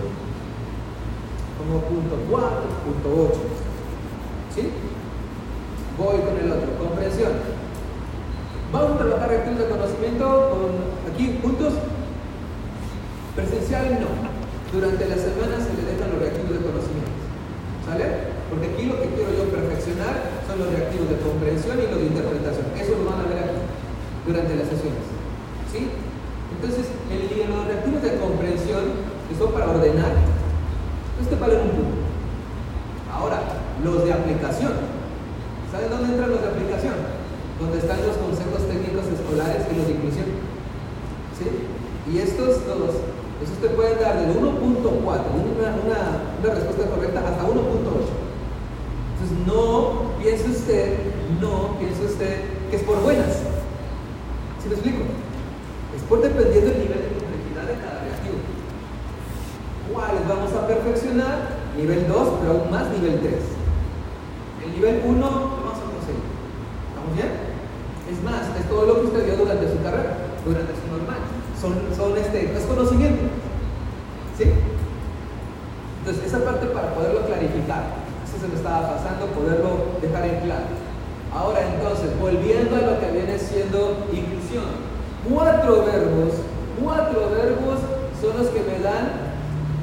Como 1.61 1.81
punto 1.85 2.15
4, 2.29 2.49
punto 2.85 3.31
8. 3.31 3.39
¿Sí? 4.55 4.71
Voy 5.97 6.19
con 6.25 6.35
el 6.41 6.51
otro, 6.51 6.73
comprensión. 6.81 7.31
Vamos 8.73 8.91
a 8.93 8.97
trabajar 8.97 9.29
activos 9.29 9.59
de 9.59 9.69
conocimiento 9.69 10.25
con, 10.25 10.69
aquí 11.13 11.39
juntos. 11.41 11.73
Presencial 13.35 13.99
no. 14.01 14.09
Durante 14.73 15.05
la 15.05 15.15
semana 15.15 15.55
se 15.61 15.71
le 15.75 15.85
dejan 15.85 16.11
los 16.11 16.19
reactivos 16.19 16.51
de 16.51 16.65
conocimiento. 16.65 17.15
¿Sale? 17.85 18.05
Porque 18.49 18.73
aquí 18.73 18.83
lo 18.89 18.99
que 18.99 19.09
quiero 19.13 19.31
yo 19.37 19.53
perfeccionar 19.53 20.33
son 20.49 20.59
los 20.59 20.73
reactivos 20.73 21.09
de 21.09 21.17
comprensión 21.21 21.77
y 21.77 21.87
los 21.93 21.99
de 21.99 22.07
interpretación. 22.09 22.65
Eso 22.73 22.97
lo 22.97 23.05
van 23.05 23.21
a 23.21 23.29
ver 23.29 23.39
aquí 23.45 23.64
durante 24.25 24.55
las 24.55 24.67
sesiones. 24.67 25.05
¿sí? 25.71 25.89
Entonces, 26.55 26.85
el, 27.11 27.49
los 27.49 27.67
reactivos 27.67 28.01
de 28.01 28.17
comprensión 28.17 28.83
que 29.29 29.35
son 29.38 29.51
para 29.51 29.69
ordenar 29.69 30.13
nivel 61.77 62.07
2, 62.07 62.27
pero 62.41 62.51
aún 62.51 62.71
más 62.71 62.89
nivel 62.91 63.19
3. 63.19 63.33
El 64.65 64.71
nivel 64.73 65.01
1 65.05 65.19
lo 65.19 65.27
vamos 65.29 65.79
a 65.79 65.91
conseguir. 65.91 66.25
¿Estamos 66.89 67.11
bien? 67.15 67.31
Es 68.09 68.19
más, 68.23 68.49
es 68.57 68.69
todo 68.69 68.85
lo 68.85 69.01
que 69.01 69.07
usted 69.07 69.25
vio 69.25 69.38
durante 69.38 69.71
su 69.71 69.81
carrera, 69.81 70.17
durante 70.45 70.73
su 70.73 70.85
normal. 70.91 71.21
Son, 71.59 71.73
son 71.95 72.17
este, 72.17 72.55
es 72.55 72.63
conocimiento. 72.65 73.23
¿Sí? 74.38 74.45
Entonces, 75.99 76.25
esa 76.25 76.45
parte 76.45 76.67
para 76.67 76.93
poderlo 76.93 77.25
clarificar, 77.25 78.05
así 78.23 78.38
se 78.39 78.47
me 78.47 78.55
estaba 78.55 78.93
pasando, 78.93 79.25
poderlo 79.33 79.97
dejar 80.01 80.25
en 80.25 80.39
claro. 80.41 80.85
Ahora 81.35 81.59
entonces, 81.67 82.17
volviendo 82.19 82.75
a 82.75 82.81
lo 82.81 82.99
que 82.99 83.11
viene 83.11 83.38
siendo 83.38 84.07
inclusión. 84.13 84.85
Cuatro 85.27 85.83
verbos, 85.83 86.31
cuatro 86.81 87.29
verbos 87.29 87.79
son 88.21 88.38
los 88.38 88.47
que 88.53 88.61
me 88.61 88.79
dan 88.79 89.35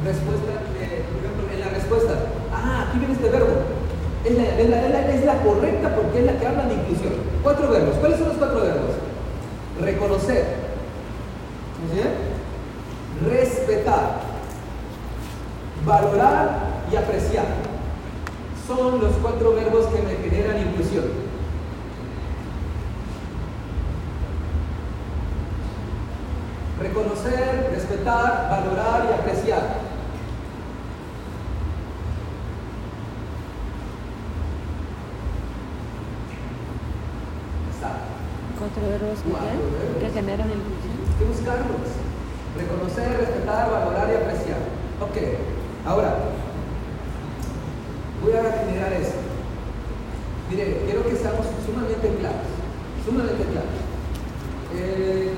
respuesta, 0.03 0.65
eh, 0.81 1.05
por 1.13 1.21
ejemplo, 1.21 1.53
en 1.53 1.61
la 1.61 1.69
respuesta. 1.69 2.15
Ah, 2.53 2.87
aquí 2.89 2.99
viene 2.99 3.15
este 3.15 3.29
verbo. 3.29 3.53
Es 4.25 4.37
la, 4.37 4.45
es, 4.45 4.71
la, 4.71 4.87
es, 4.87 4.91
la, 4.93 5.15
es 5.15 5.25
la 5.25 5.43
correcta 5.43 5.95
porque 5.95 6.21
es 6.21 6.27
la 6.27 6.39
que 6.39 6.47
habla 6.47 6.67
de 6.67 6.75
inclusión. 6.75 7.13
Cuatro 7.43 7.69
verbos. 7.69 7.97
¿Cuáles 7.97 8.19
son 8.19 8.29
los 8.29 8.39
cuatro 8.39 8.61
verbos? 8.63 8.91
Reconocer. 9.81 10.45
¿Sí? 11.93 12.01
Respetar. 13.29 14.21
Valorar 15.85 16.85
y 16.91 16.97
apreciar. 16.97 17.45
Son 18.67 19.01
los 19.01 19.13
cuatro 19.21 19.55
verbos 19.55 19.87
que 19.87 20.03
me 20.03 20.15
generan 20.31 20.69
inclusión. 20.69 21.33
Reconocer, 26.83 27.71
respetar, 27.73 28.51
valorar 28.51 29.07
y 29.09 29.21
apreciar. 29.21 29.63
Está. 37.73 37.99
Que, 39.13 40.09
generan 40.09 40.49
que 40.49 41.25
buscarlos. 41.29 41.85
Reconocer, 42.57 43.13
respetar, 43.21 43.71
valorar 43.71 44.09
y 44.09 44.17
apreciar. 44.17 44.57
Ok, 45.05 45.17
ahora 45.85 46.17
voy 48.23 48.33
a 48.33 48.65
generar 48.65 48.93
esto. 48.95 49.21
Mire, 50.49 50.81
quiero 50.87 51.05
que 51.05 51.17
seamos 51.17 51.45
sumamente 51.67 52.09
claros. 52.21 52.49
Sumamente 53.05 53.45
claros. 53.53 53.77
Eh, 54.77 55.29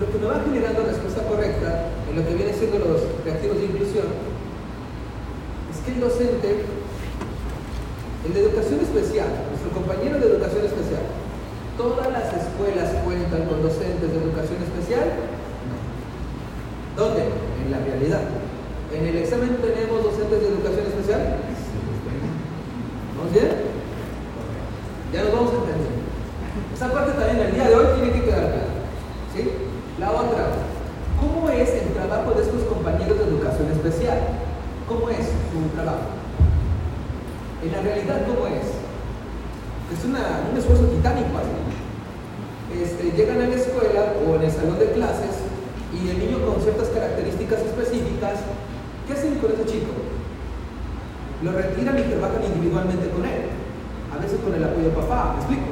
lo 0.00 0.10
que 0.10 0.18
me 0.18 0.26
va 0.26 0.42
generando 0.42 0.82
respuesta 0.82 1.22
correcta 1.22 1.86
en 2.10 2.16
lo 2.16 2.26
que 2.26 2.34
viene 2.34 2.52
siendo 2.52 2.78
los 2.78 3.02
reactivos 3.24 3.58
de 3.58 3.64
inclusión 3.64 4.06
es 5.70 5.78
que 5.86 5.92
el 5.92 6.00
docente, 6.00 6.64
el 8.26 8.34
de 8.34 8.40
educación 8.40 8.80
especial, 8.80 9.28
nuestro 9.50 9.70
compañero 9.70 10.18
de 10.18 10.26
educación 10.26 10.66
especial, 10.66 11.17
¿todas 11.78 12.10
las 12.10 12.26
escuelas 12.34 12.90
cuentan 13.06 13.46
con 13.46 13.62
docentes 13.62 14.10
de 14.10 14.18
educación 14.18 14.58
especial? 14.66 15.06
No. 15.70 15.78
¿Dónde? 16.98 17.22
En 17.62 17.70
la 17.70 17.78
realidad. 17.78 18.22
¿En 18.92 19.06
el 19.06 19.16
examen 19.16 19.56
tenemos 19.62 20.02
docentes 20.02 20.42
de 20.42 20.48
educación 20.48 20.86
especial? 20.90 21.38
¿Vamos 23.16 23.32
bien? 23.32 23.50
Ya 25.14 25.22
nos 25.22 25.32
vamos 25.32 25.52
a 25.54 25.58
entender. 25.62 25.94
Esa 26.74 26.92
parte 26.92 27.12
también 27.12 27.46
el 27.46 27.54
día 27.54 27.68
de 27.70 27.74
hoy 27.76 27.86
tiene 27.94 28.12
que 28.12 28.24
quedar 28.26 28.50
clara. 28.50 28.74
¿Sí? 29.32 29.52
La 30.00 30.10
otra, 30.10 30.50
¿cómo 31.20 31.48
es 31.48 31.70
el 31.70 31.94
trabajo 31.94 32.34
de 32.34 32.42
estos 32.42 32.62
compañeros 32.64 33.18
de 33.18 33.24
educación 33.24 33.70
especial? 33.70 34.18
¿Cómo 34.88 35.08
es 35.10 35.30
su 35.54 35.62
trabajo? 35.74 36.10
En 37.62 37.72
la 37.72 37.80
realidad, 37.82 38.26
¿cómo 38.26 38.46
es? 38.46 38.87
Es 39.92 40.04
una- 40.04 40.44
un 40.52 40.56
esfuerzo 40.58 40.84
titánico. 40.84 41.28
Este, 42.74 43.12
llegan 43.16 43.40
a 43.40 43.48
la 43.48 43.54
escuela 43.56 44.12
o 44.20 44.36
en 44.36 44.42
el 44.42 44.52
salón 44.52 44.78
de 44.78 44.92
clases 44.92 45.40
y 45.92 46.10
el 46.10 46.18
niño 46.18 46.44
con 46.44 46.60
ciertas 46.60 46.88
características 46.88 47.60
específicas, 47.60 48.44
¿qué 49.06 49.12
hacen 49.14 49.36
con 49.36 49.52
ese 49.52 49.64
chico? 49.64 49.92
Lo 51.42 51.52
retiran 51.52 51.98
y 51.98 52.02
trabajan 52.02 52.44
individualmente 52.44 53.08
con 53.08 53.24
él. 53.24 53.48
A 54.12 54.20
veces 54.20 54.40
con 54.44 54.52
el 54.54 54.64
apoyo 54.64 54.88
de 54.90 54.96
papá, 54.96 55.34
¿me 55.34 55.38
explico? 55.40 55.68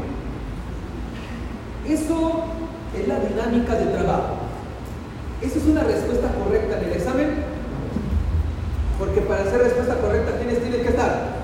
Eso 1.86 2.44
es 2.98 3.06
la 3.08 3.20
dinámica 3.20 3.74
de 3.74 3.86
trabajo. 3.86 4.36
¿Esa 5.42 5.58
es 5.58 5.64
una 5.66 5.82
respuesta 5.84 6.28
correcta 6.32 6.78
en 6.80 6.84
el 6.86 6.92
examen? 6.96 7.28
Porque 8.98 9.20
para 9.20 9.42
hacer 9.42 9.60
respuesta 9.60 9.96
correcta, 10.00 10.38
¿quiénes 10.38 10.62
tienen 10.62 10.80
que 10.82 10.88
estar? 10.88 11.36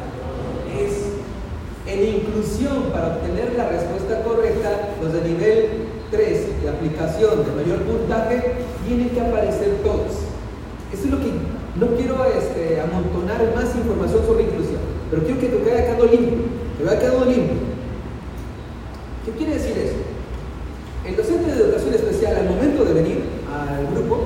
Es 0.73 1.13
en 1.87 1.99
inclusión, 2.33 2.91
para 2.93 3.09
obtener 3.09 3.53
la 3.57 3.69
respuesta 3.69 4.23
correcta, 4.25 4.97
los 5.03 5.13
de 5.13 5.21
nivel 5.23 5.69
3 6.11 6.63
de 6.63 6.69
aplicación 6.69 7.45
de 7.45 7.53
mayor 7.53 7.83
puntaje, 7.83 8.55
tienen 8.87 9.11
que 9.11 9.21
aparecer 9.21 9.77
todos. 9.85 10.25
Eso 10.93 11.05
es 11.05 11.11
lo 11.11 11.19
que 11.21 11.33
no 11.77 11.97
quiero 11.97 12.25
este, 12.25 12.81
amontonar 12.81 13.53
más 13.55 13.75
información 13.77 14.25
sobre 14.27 14.45
inclusión, 14.45 14.81
pero 15.11 15.23
quiero 15.25 15.41
que 15.41 15.49
te 15.49 15.71
vaya 15.71 15.85
quedando 15.85 16.07
limpio, 16.07 16.39
que 16.79 16.85
vaya 16.85 17.01
quedando 17.01 17.25
limpio. 17.27 17.57
¿Qué 19.25 19.31
quiere 19.33 19.55
decir 19.55 19.77
eso? 19.79 19.97
El 21.07 21.17
docente 21.17 21.51
de 21.51 21.63
educación 21.63 21.95
especial, 21.95 22.37
al 22.37 22.49
momento 22.49 22.85
de 22.85 22.95
venir 22.95 23.23
al 23.53 23.87
grupo, 23.95 24.21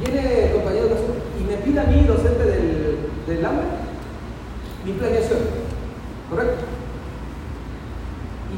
viene 0.00 0.46
el 0.46 0.52
compañero 0.52 0.86
de 0.86 0.94
y 1.40 1.44
me 1.48 1.56
pide 1.58 1.80
a 1.80 1.84
mí, 1.84 2.04
docente 2.06 2.44
del, 2.44 2.96
del 3.26 3.44
aula, 3.44 3.64
mi 4.84 4.92
planeación, 4.92 5.38
¿correcto? 6.30 6.64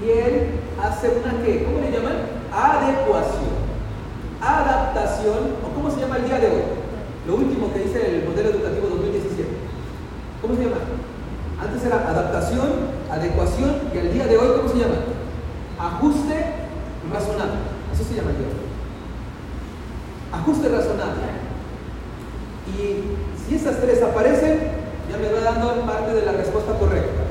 Y 0.05 0.11
él 0.11 0.51
hace 0.81 1.11
una 1.11 1.43
que, 1.43 1.65
¿cómo 1.65 1.81
le 1.81 1.91
llaman? 1.91 2.17
Adecuación, 2.53 3.59
adaptación, 4.41 5.59
o 5.65 5.75
¿cómo 5.75 5.91
se 5.91 6.01
llama 6.01 6.19
el 6.19 6.25
día 6.25 6.39
de 6.39 6.47
hoy? 6.47 6.63
Lo 7.27 7.37
último 7.37 7.73
que 7.73 7.81
dice 7.81 7.99
el 8.07 8.29
modelo 8.29 8.51
educativo 8.51 8.89
2017. 8.89 9.49
¿Cómo 10.41 10.55
se 10.55 10.65
llama? 10.65 10.77
Antes 11.61 11.85
era 11.85 12.09
adaptación, 12.09 12.69
adecuación, 13.11 13.77
y 13.93 13.99
el 13.99 14.13
día 14.13 14.27
de 14.27 14.39
hoy, 14.39 14.49
¿cómo 14.57 14.69
se 14.69 14.79
llama? 14.79 14.95
Ajuste 15.79 16.35
razonable. 17.13 17.59
Así 17.93 18.05
se 18.05 18.15
llama 18.15 18.31
el 18.31 18.39
día 18.39 18.47
de 18.47 18.55
hoy. 18.55 18.69
Ajuste 20.33 20.69
razonable. 20.69 21.27
Y 22.69 23.49
si 23.49 23.57
esas 23.57 23.81
tres 23.81 24.03
aparecen, 24.03 24.79
ya 25.11 25.17
me 25.17 25.33
va 25.33 25.41
dando 25.41 25.87
parte 25.87 26.15
de 26.15 26.25
la 26.25 26.33
respuesta 26.33 26.73
correcta. 26.79 27.25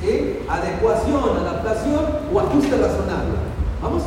¿Sí? 0.00 0.40
Adecuación, 0.48 1.36
adaptación 1.38 2.04
o 2.32 2.40
ajuste 2.40 2.76
razonable. 2.76 3.36
¿Vamos? 3.82 4.02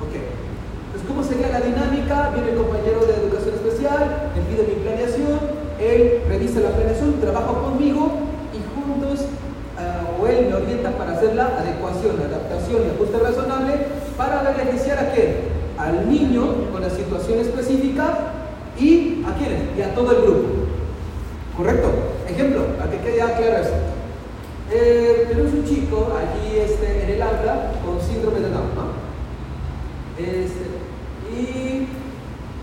Ok. 0.00 0.14
Entonces, 0.16 1.08
¿cómo 1.08 1.22
sería 1.22 1.48
la 1.48 1.60
dinámica? 1.60 2.30
Viene 2.34 2.50
el 2.50 2.56
compañero 2.56 3.04
de 3.06 3.14
educación 3.14 3.54
especial, 3.54 4.32
me 4.34 4.42
pide 4.42 4.66
mi 4.66 4.82
planeación, 4.82 5.38
él 5.78 6.22
revisa 6.28 6.60
la 6.60 6.70
planeación, 6.70 7.20
trabaja 7.20 7.52
conmigo 7.52 8.12
y 8.52 8.60
juntos, 8.72 9.26
ah, 9.78 10.04
o 10.20 10.26
él 10.26 10.46
me 10.48 10.54
orienta 10.54 10.90
para 10.92 11.12
hacer 11.12 11.34
la 11.34 11.46
adecuación, 11.58 12.16
adaptación 12.20 12.82
y 12.86 12.90
ajuste 12.94 13.18
razonable 13.18 13.72
para 14.16 14.42
beneficiar 14.42 14.98
a 14.98 15.12
quién? 15.12 15.52
Al 15.78 16.08
niño 16.08 16.70
con 16.70 16.82
la 16.82 16.90
situación 16.90 17.40
específica 17.40 18.32
y 18.78 19.24
a 19.26 19.34
quiénes? 19.36 19.76
Y 19.76 19.82
a 19.82 19.94
todo 19.94 20.12
el 20.12 20.22
grupo. 20.22 20.48
¿Correcto? 21.56 21.88
Ejemplo, 22.28 22.64
para 22.78 22.90
que 22.90 22.98
quede 22.98 23.16
ya 23.16 23.36
claro 23.36 23.56
eso. 23.58 23.74
Eh, 24.70 25.26
tenemos 25.28 25.52
un 25.52 25.64
chico 25.66 26.12
allí 26.16 26.58
este, 26.58 27.04
en 27.04 27.10
el 27.10 27.22
aula 27.22 27.72
con 27.84 28.00
síndrome 28.12 28.40
de 28.40 28.50
Down, 28.50 28.74
¿no? 28.74 28.92
Y 31.32 31.88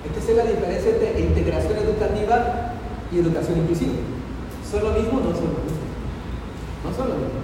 hay 0.03 0.09
que 0.13 0.19
hacer 0.19 0.35
la 0.35 0.43
diferencia 0.43 0.91
entre 0.91 1.19
integración 1.19 1.77
educativa 1.77 2.73
y 3.11 3.19
educación 3.19 3.59
inclusiva. 3.59 3.93
¿Son 4.69 4.83
lo 4.83 4.91
mismo 4.91 5.17
o 5.17 5.21
no 5.21 5.31
son 5.33 5.49
lo 5.49 5.61
mismo? 5.65 5.85
No 6.85 6.95
son 6.95 7.09
lo 7.09 7.15
mismo. 7.15 7.39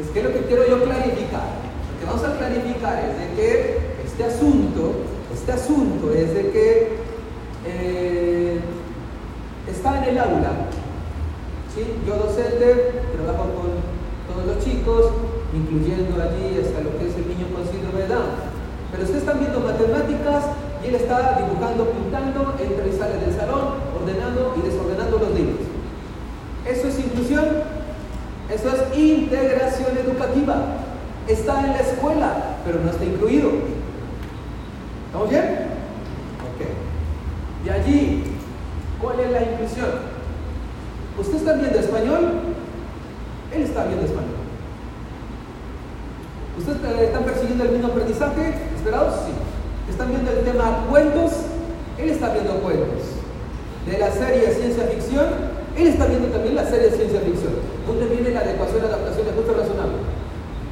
Es 0.00 0.08
que 0.08 0.22
lo 0.22 0.32
que 0.32 0.40
quiero 0.46 0.66
yo 0.66 0.82
clarificar, 0.84 1.48
lo 1.92 2.00
que 2.00 2.06
vamos 2.06 2.24
a 2.24 2.38
clarificar 2.38 3.04
es 3.04 3.18
de 3.18 3.36
que 3.36 3.78
este 4.04 4.24
asunto, 4.24 4.92
este 5.32 5.52
asunto 5.52 6.12
es 6.12 6.34
de 6.34 6.50
que 6.50 6.96
eh, 7.66 8.60
está 9.68 9.98
en 9.98 10.10
el 10.10 10.18
aula, 10.18 10.52
¿sí? 11.74 11.84
Yo 12.06 12.16
docente, 12.16 13.02
trabajo 13.14 13.44
con 13.52 13.70
todos 14.26 14.56
los 14.56 14.64
chicos, 14.64 15.12
incluyendo 15.56 16.20
allí 16.20 16.60
hasta 16.60 16.84
lo 16.84 16.92
que 16.98 17.08
es 17.08 17.16
el 17.16 17.28
niño 17.28 17.48
con 17.52 17.64
síndrome 17.64 18.04
de 18.04 18.08
Down. 18.08 18.30
Pero 18.92 19.02
ustedes 19.02 19.22
están 19.24 19.40
viendo 19.40 19.60
matemáticas 19.60 20.44
y 20.84 20.88
él 20.88 20.94
está 20.94 21.40
dibujando, 21.40 21.90
pintando, 21.90 22.54
entra 22.60 22.86
y 22.86 22.92
sale 22.92 23.16
del 23.18 23.34
salón, 23.34 23.80
ordenando 23.96 24.54
y 24.56 24.60
desordenando 24.68 25.18
los 25.18 25.30
libros. 25.32 25.64
¿Eso 26.66 26.88
es 26.88 26.98
inclusión? 26.98 27.44
Eso 28.52 28.68
es 28.68 28.98
integración 28.98 29.96
educativa. 29.96 30.84
Está 31.26 31.60
en 31.60 31.72
la 31.72 31.80
escuela, 31.80 32.58
pero 32.64 32.80
no 32.80 32.90
está 32.90 33.04
incluido. 33.04 33.50
¿Estamos 35.06 35.30
bien? 35.30 35.44
Ok. 36.46 37.64
De 37.64 37.70
allí, 37.70 38.24
¿cuál 39.00 39.20
es 39.20 39.30
la 39.30 39.42
inclusión? 39.42 40.16
están 41.46 41.60
viendo 41.60 41.78
español, 41.78 42.32
él 43.54 43.62
está 43.62 43.84
viendo 43.84 44.04
español. 44.04 44.35
¿Ustedes 46.58 46.78
eh, 46.84 47.04
están 47.04 47.24
persiguiendo 47.24 47.64
el 47.64 47.70
mismo 47.70 47.88
aprendizaje 47.88 48.54
esperado? 48.74 49.10
Sí. 49.10 49.32
¿Están 49.90 50.08
viendo 50.08 50.30
el 50.30 50.44
tema 50.44 50.86
cuentos? 50.88 51.32
Él 51.98 52.10
está 52.10 52.32
viendo 52.32 52.54
cuentos. 52.60 53.20
De 53.86 53.98
la 53.98 54.10
serie 54.10 54.50
ciencia 54.52 54.84
ficción, 54.84 55.26
él 55.76 55.86
está 55.86 56.06
viendo 56.06 56.28
también 56.28 56.56
la 56.56 56.64
serie 56.64 56.90
ciencia 56.90 57.20
ficción. 57.20 57.52
¿Dónde 57.86 58.06
viene 58.06 58.30
la 58.30 58.40
adecuación 58.40 58.82
y 58.82 58.86
adaptación 58.86 59.26
de 59.26 59.32
justo 59.32 59.52
razonable? 59.52 60.00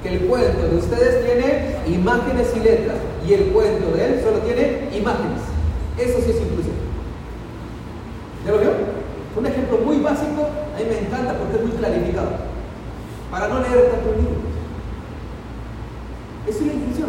Que 0.02 0.08
el 0.08 0.20
cuento 0.26 0.66
de 0.66 0.76
ustedes 0.76 1.24
tiene 1.24 1.76
imágenes 1.86 2.48
y 2.56 2.60
letras 2.60 2.96
y 3.26 3.34
el 3.34 3.52
cuento 3.52 3.96
de 3.96 4.04
él 4.04 4.20
solo 4.24 4.38
tiene 4.38 4.88
imágenes. 4.92 5.40
Eso 5.96 6.18
sí 6.24 6.30
es 6.30 6.40
inclusión. 6.40 6.76
¿Ya 8.44 8.52
lo 8.52 8.58
vio? 8.58 8.72
Un 9.36 9.46
ejemplo 9.46 9.78
muy 9.78 9.98
básico, 10.00 10.48
a 10.74 10.78
mí 10.78 10.84
me 10.88 11.06
encanta 11.06 11.34
porque 11.38 11.56
es 11.56 11.62
muy 11.62 11.72
clarificado. 11.72 12.28
Para 13.30 13.48
no 13.48 13.60
leer 13.60 13.90
tanto 13.90 14.10
libro. 14.16 14.54
Eso 16.46 16.60
es 16.60 16.66
la 16.66 16.72
inclusión. 16.74 17.08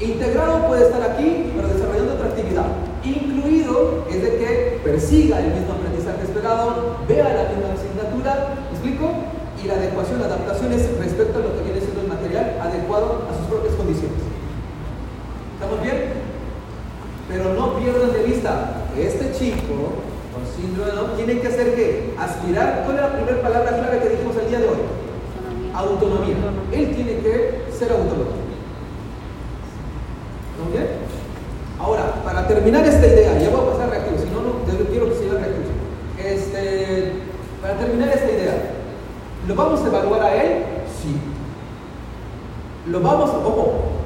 Integrado 0.00 0.66
puede 0.66 0.86
estar 0.86 1.02
aquí, 1.02 1.52
pero 1.54 1.68
desarrollando 1.68 2.14
otra 2.14 2.28
actividad. 2.28 2.66
Incluido 3.04 4.06
es 4.10 4.22
de 4.22 4.36
que 4.38 4.80
persiga 4.82 5.40
el 5.40 5.52
mismo 5.52 5.74
aprendizaje 5.74 6.22
esperado, 6.24 6.96
vea 7.06 7.28
la 7.28 7.52
misma 7.52 7.72
asignatura, 7.76 8.56
¿me 8.64 8.76
explico? 8.76 9.12
Y 9.62 9.68
la 9.68 9.74
adecuación, 9.74 10.20
la 10.20 10.26
adaptación 10.26 10.72
es 10.72 10.88
respecto 10.98 11.38
a 11.38 11.42
lo 11.42 11.56
que 11.56 11.64
viene 11.64 11.80
siendo 11.80 12.00
el 12.00 12.08
material 12.08 12.56
adecuado 12.62 13.28
a 13.28 13.36
sus 13.36 13.46
propias 13.46 13.74
condiciones. 13.74 14.24
¿Estamos 15.60 15.82
bien? 15.82 16.16
Pero 17.28 17.54
no 17.54 17.76
pierdan 17.76 18.12
de 18.12 18.22
vista, 18.22 18.88
este 18.96 19.32
chico 19.32 20.00
con 20.32 20.42
síndrome 20.56 20.90
de 20.90 20.96
Down 20.96 21.16
tiene 21.16 21.40
que 21.40 21.48
hacer 21.48 21.74
qué? 21.74 22.14
Aspirar. 22.18 22.84
¿Cuál 22.84 22.96
es 22.96 23.02
la 23.02 23.12
primera 23.12 23.42
palabra 23.42 23.78
clave 23.78 24.00
que 24.00 24.08
dijimos 24.08 24.36
el 24.36 24.48
día 24.48 24.60
de 24.60 24.68
hoy? 24.68 24.78
Autonomía. 25.74 26.36
Él 26.72 26.94
tiene 26.94 27.18
que 27.20 27.64
ser 27.76 27.92
autónomo. 27.92 28.40
¿Estamos 30.50 30.72
bien? 30.72 30.88
Ahora, 31.78 32.22
para 32.24 32.39
terminar 32.54 32.84
esta 32.84 33.06
idea, 33.06 33.38
ya 33.38 33.48
voy 33.50 33.60
a 33.60 33.70
pasar 33.70 33.86
a 33.86 33.90
reactivo, 33.90 34.18
si 34.18 34.28
no, 34.34 34.42
no 34.42 34.78
yo 34.78 34.90
quiero 34.90 35.08
que 35.08 35.18
siga 35.18 35.38
reactivo. 35.38 35.70
Este, 36.18 37.12
para 37.62 37.78
terminar 37.78 38.08
esta 38.08 38.30
idea, 38.30 38.54
¿lo 39.46 39.54
vamos 39.54 39.80
a 39.80 39.86
evaluar 39.86 40.22
a 40.22 40.34
él? 40.34 40.64
Sí. 41.00 41.14
Lo 42.90 43.00
vamos, 43.00 43.30
ojo, 43.30 44.02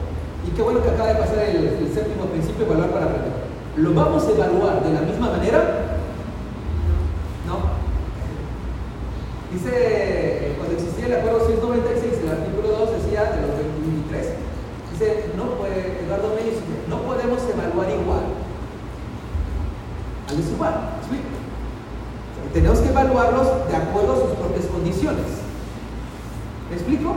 y 0.46 0.50
qué 0.54 0.61
bueno 0.62 0.83
que 0.83 0.90
acaba 0.90 1.09
de 1.09 1.20
pasar 1.20 1.38
el, 1.38 1.57
el 1.57 1.94
séptimo 1.94 2.26
principio, 2.26 2.66
evaluar 2.66 2.90
para 2.90 3.07
aprender. 3.07 3.33
¿Lo 3.76 3.94
vamos 3.94 4.28
a 4.28 4.30
evaluar 4.30 4.85
de 4.85 4.92
la 4.92 5.00
misma 5.00 5.30
manera? 5.30 5.59
No. 7.48 7.80
Dice, 9.52 9.70
eh, 9.72 10.54
cuando 10.59 10.76
existía 10.76 11.07
el 11.07 11.14
acuerdo 11.14 11.46
196, 11.46 12.12
el 12.22 12.28
artículo 12.28 12.68
2 12.76 12.92
decía 13.02 13.24
de 13.24 13.40
los 13.40 13.57
23, 13.57 14.37
dice, 14.92 15.33
no 15.35 15.57
puede, 15.57 16.04
Eduardo 16.04 16.37
me 16.37 16.44
dice, 16.44 16.61
no 16.88 17.00
podemos 17.02 17.40
evaluar 17.48 17.88
igual 17.88 18.35
al 20.28 20.37
desigual. 20.37 20.74
¿sí? 21.09 21.18
Tenemos 22.52 22.78
que 22.80 22.88
evaluarlos 23.14 23.68
de 23.68 23.77
acuerdo 23.77 24.12
a 24.12 24.16
sus 24.16 24.37
propias 24.37 24.66
condiciones. 24.66 25.27
¿Me 26.68 26.77
explico? 26.77 27.14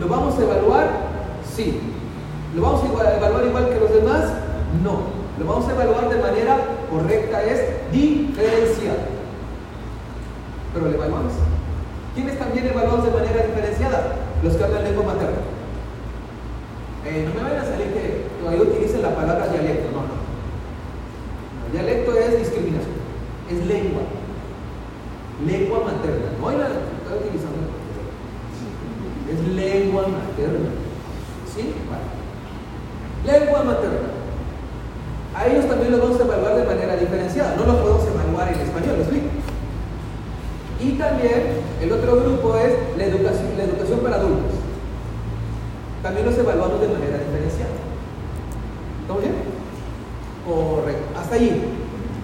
¿Lo 0.00 0.08
vamos 0.08 0.38
a 0.38 0.42
evaluar? 0.42 0.90
Sí. 1.54 1.80
¿Lo 2.54 2.62
vamos 2.62 2.82
a 2.82 3.16
evaluar 3.16 3.46
igual 3.46 3.68
que 3.70 3.80
los 3.80 3.92
demás? 3.92 4.24
No. 4.82 5.16
Lo 5.38 5.46
vamos 5.46 5.68
a 5.68 5.72
evaluar 5.72 6.08
de 6.10 6.20
manera 6.20 6.58
correcta, 6.90 7.42
es 7.42 7.92
diferenciada. 7.92 9.08
Pero 10.74 10.86
lo 10.86 10.94
evaluamos. 10.94 11.32
¿Quiénes 12.14 12.38
también 12.38 12.66
evaluamos 12.66 13.04
de 13.04 13.10
manera 13.10 13.46
diferenciada? 13.46 14.16
Los 14.42 14.54
que 14.54 14.64
hablan 14.64 14.84
lengua 14.84 15.04
materna. 15.04 15.38
Eh, 17.06 17.26
no 17.26 17.34
me 17.34 17.48
vayan 17.48 17.64
a 17.64 17.68
salir 17.70 17.86
que 17.92 18.26
todavía 18.40 18.62
utilicen 18.62 19.02
la 19.02 19.14
palabra 19.14 19.46
dialecto, 19.48 19.92
no, 19.92 20.02
no. 20.02 20.08
No, 20.08 21.72
Dialecto 21.72 22.18
es 22.18 22.38
discriminación, 22.38 22.96
es 23.50 23.66
lengua. 23.66 24.02
Lengua 25.44 25.80
materna. 25.80 26.32
No 26.40 26.48
hay 26.48 26.56
la 26.56 26.66
estoy 26.66 27.18
utilizando. 27.20 27.68
Es 29.28 29.54
lengua 29.54 30.02
materna. 30.08 30.70
¿Sí? 31.52 31.74
Vale. 31.90 32.08
Lengua 33.26 33.64
materna. 33.64 34.08
A 35.34 35.46
ellos 35.46 35.68
también 35.68 35.92
los 35.92 36.00
vamos 36.00 36.20
a 36.20 36.24
evaluar 36.24 36.56
de 36.56 36.64
manera 36.64 36.96
diferenciada. 36.96 37.56
No 37.56 37.66
los 37.66 37.76
podemos 37.76 38.06
evaluar 38.06 38.52
en 38.52 38.60
español, 38.60 38.96
¿me 38.96 39.02
explico? 39.02 39.26
Y 40.80 40.92
también 40.92 41.60
el 41.82 41.92
otro 41.92 42.16
grupo 42.16 42.56
es 42.56 42.72
la 42.96 43.04
educación, 43.04 43.52
la 43.58 43.64
educación 43.64 44.00
para 44.00 44.16
adultos. 44.16 44.56
También 46.02 46.24
los 46.24 46.38
evaluamos 46.38 46.80
de 46.80 46.88
manera 46.88 47.18
diferenciada. 47.18 47.76
¿Estamos 49.02 49.22
bien? 49.22 49.34
Correcto. 50.46 51.20
Hasta 51.20 51.34
allí. 51.34 51.62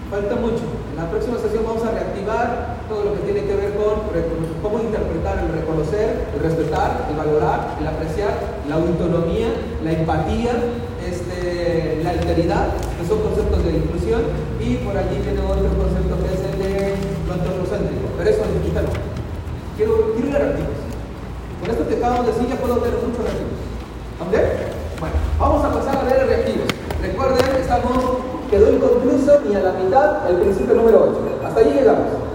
Falta 0.09 0.35
mucho. 0.35 0.63
En 0.91 0.97
la 0.97 1.09
próxima 1.09 1.37
sesión 1.37 1.63
vamos 1.65 1.83
a 1.83 1.91
reactivar 1.91 2.72
todo 2.89 3.03
lo 3.05 3.13
que 3.15 3.31
tiene 3.31 3.47
que 3.47 3.55
ver 3.55 3.73
con 3.75 4.09
cómo 4.61 4.79
interpretar 4.79 5.39
el 5.39 5.53
reconocer, 5.53 6.27
el 6.35 6.39
respetar, 6.41 7.07
el 7.09 7.15
valorar, 7.15 7.77
el 7.79 7.87
apreciar, 7.87 8.33
la 8.67 8.75
autonomía, 8.75 9.49
la 9.83 9.91
empatía, 9.91 10.53
este, 11.03 12.01
la 12.03 12.11
alteridad, 12.11 12.67
que 12.99 13.07
son 13.07 13.19
conceptos 13.21 13.63
de 13.63 13.77
inclusión, 13.77 14.21
y 14.59 14.75
por 14.83 14.95
allí 14.97 15.19
viene 15.19 15.39
otro 15.41 15.71
concepto 15.75 16.15
que 16.23 16.29
es 16.31 16.41
el 16.43 16.55
de 16.59 16.95
lo 17.27 17.33
antropocéntrico. 17.33 18.07
Pero 18.17 18.29
eso 18.29 18.41
no 18.47 18.63
quítalo. 18.63 18.89
Quiero, 19.75 20.13
quiero 20.13 20.29
ir 20.29 20.35
a. 20.35 20.39
Con 21.59 21.71
esto 21.71 21.87
que 21.87 21.95
acabamos 21.95 22.25
de 22.25 22.31
decir 22.33 22.47
ya 22.49 22.59
puedo 22.59 22.75
ver 22.81 22.93
muchos 22.99 23.23
reactivos. 23.23 23.59
¿Estamos 24.13 24.31
bien? 24.31 24.45
Bueno, 24.99 25.15
vamos 25.39 25.63
a 25.63 25.73
pasar 25.73 25.95
a 25.97 26.09
leer 26.09 26.27
reactivos. 26.27 26.67
Recuerden, 27.01 27.55
estamos, 27.59 27.95
quedó 28.49 28.71
inconcluso 28.71 29.39
ni 29.47 29.55
a 29.55 29.59
la 29.59 29.71
mitad 29.73 30.29
el 30.29 30.37
principio 30.37 30.75
número 30.75 31.11
8. 31.11 31.47
Hasta 31.47 31.59
allí 31.59 31.71
llegamos. 31.71 32.32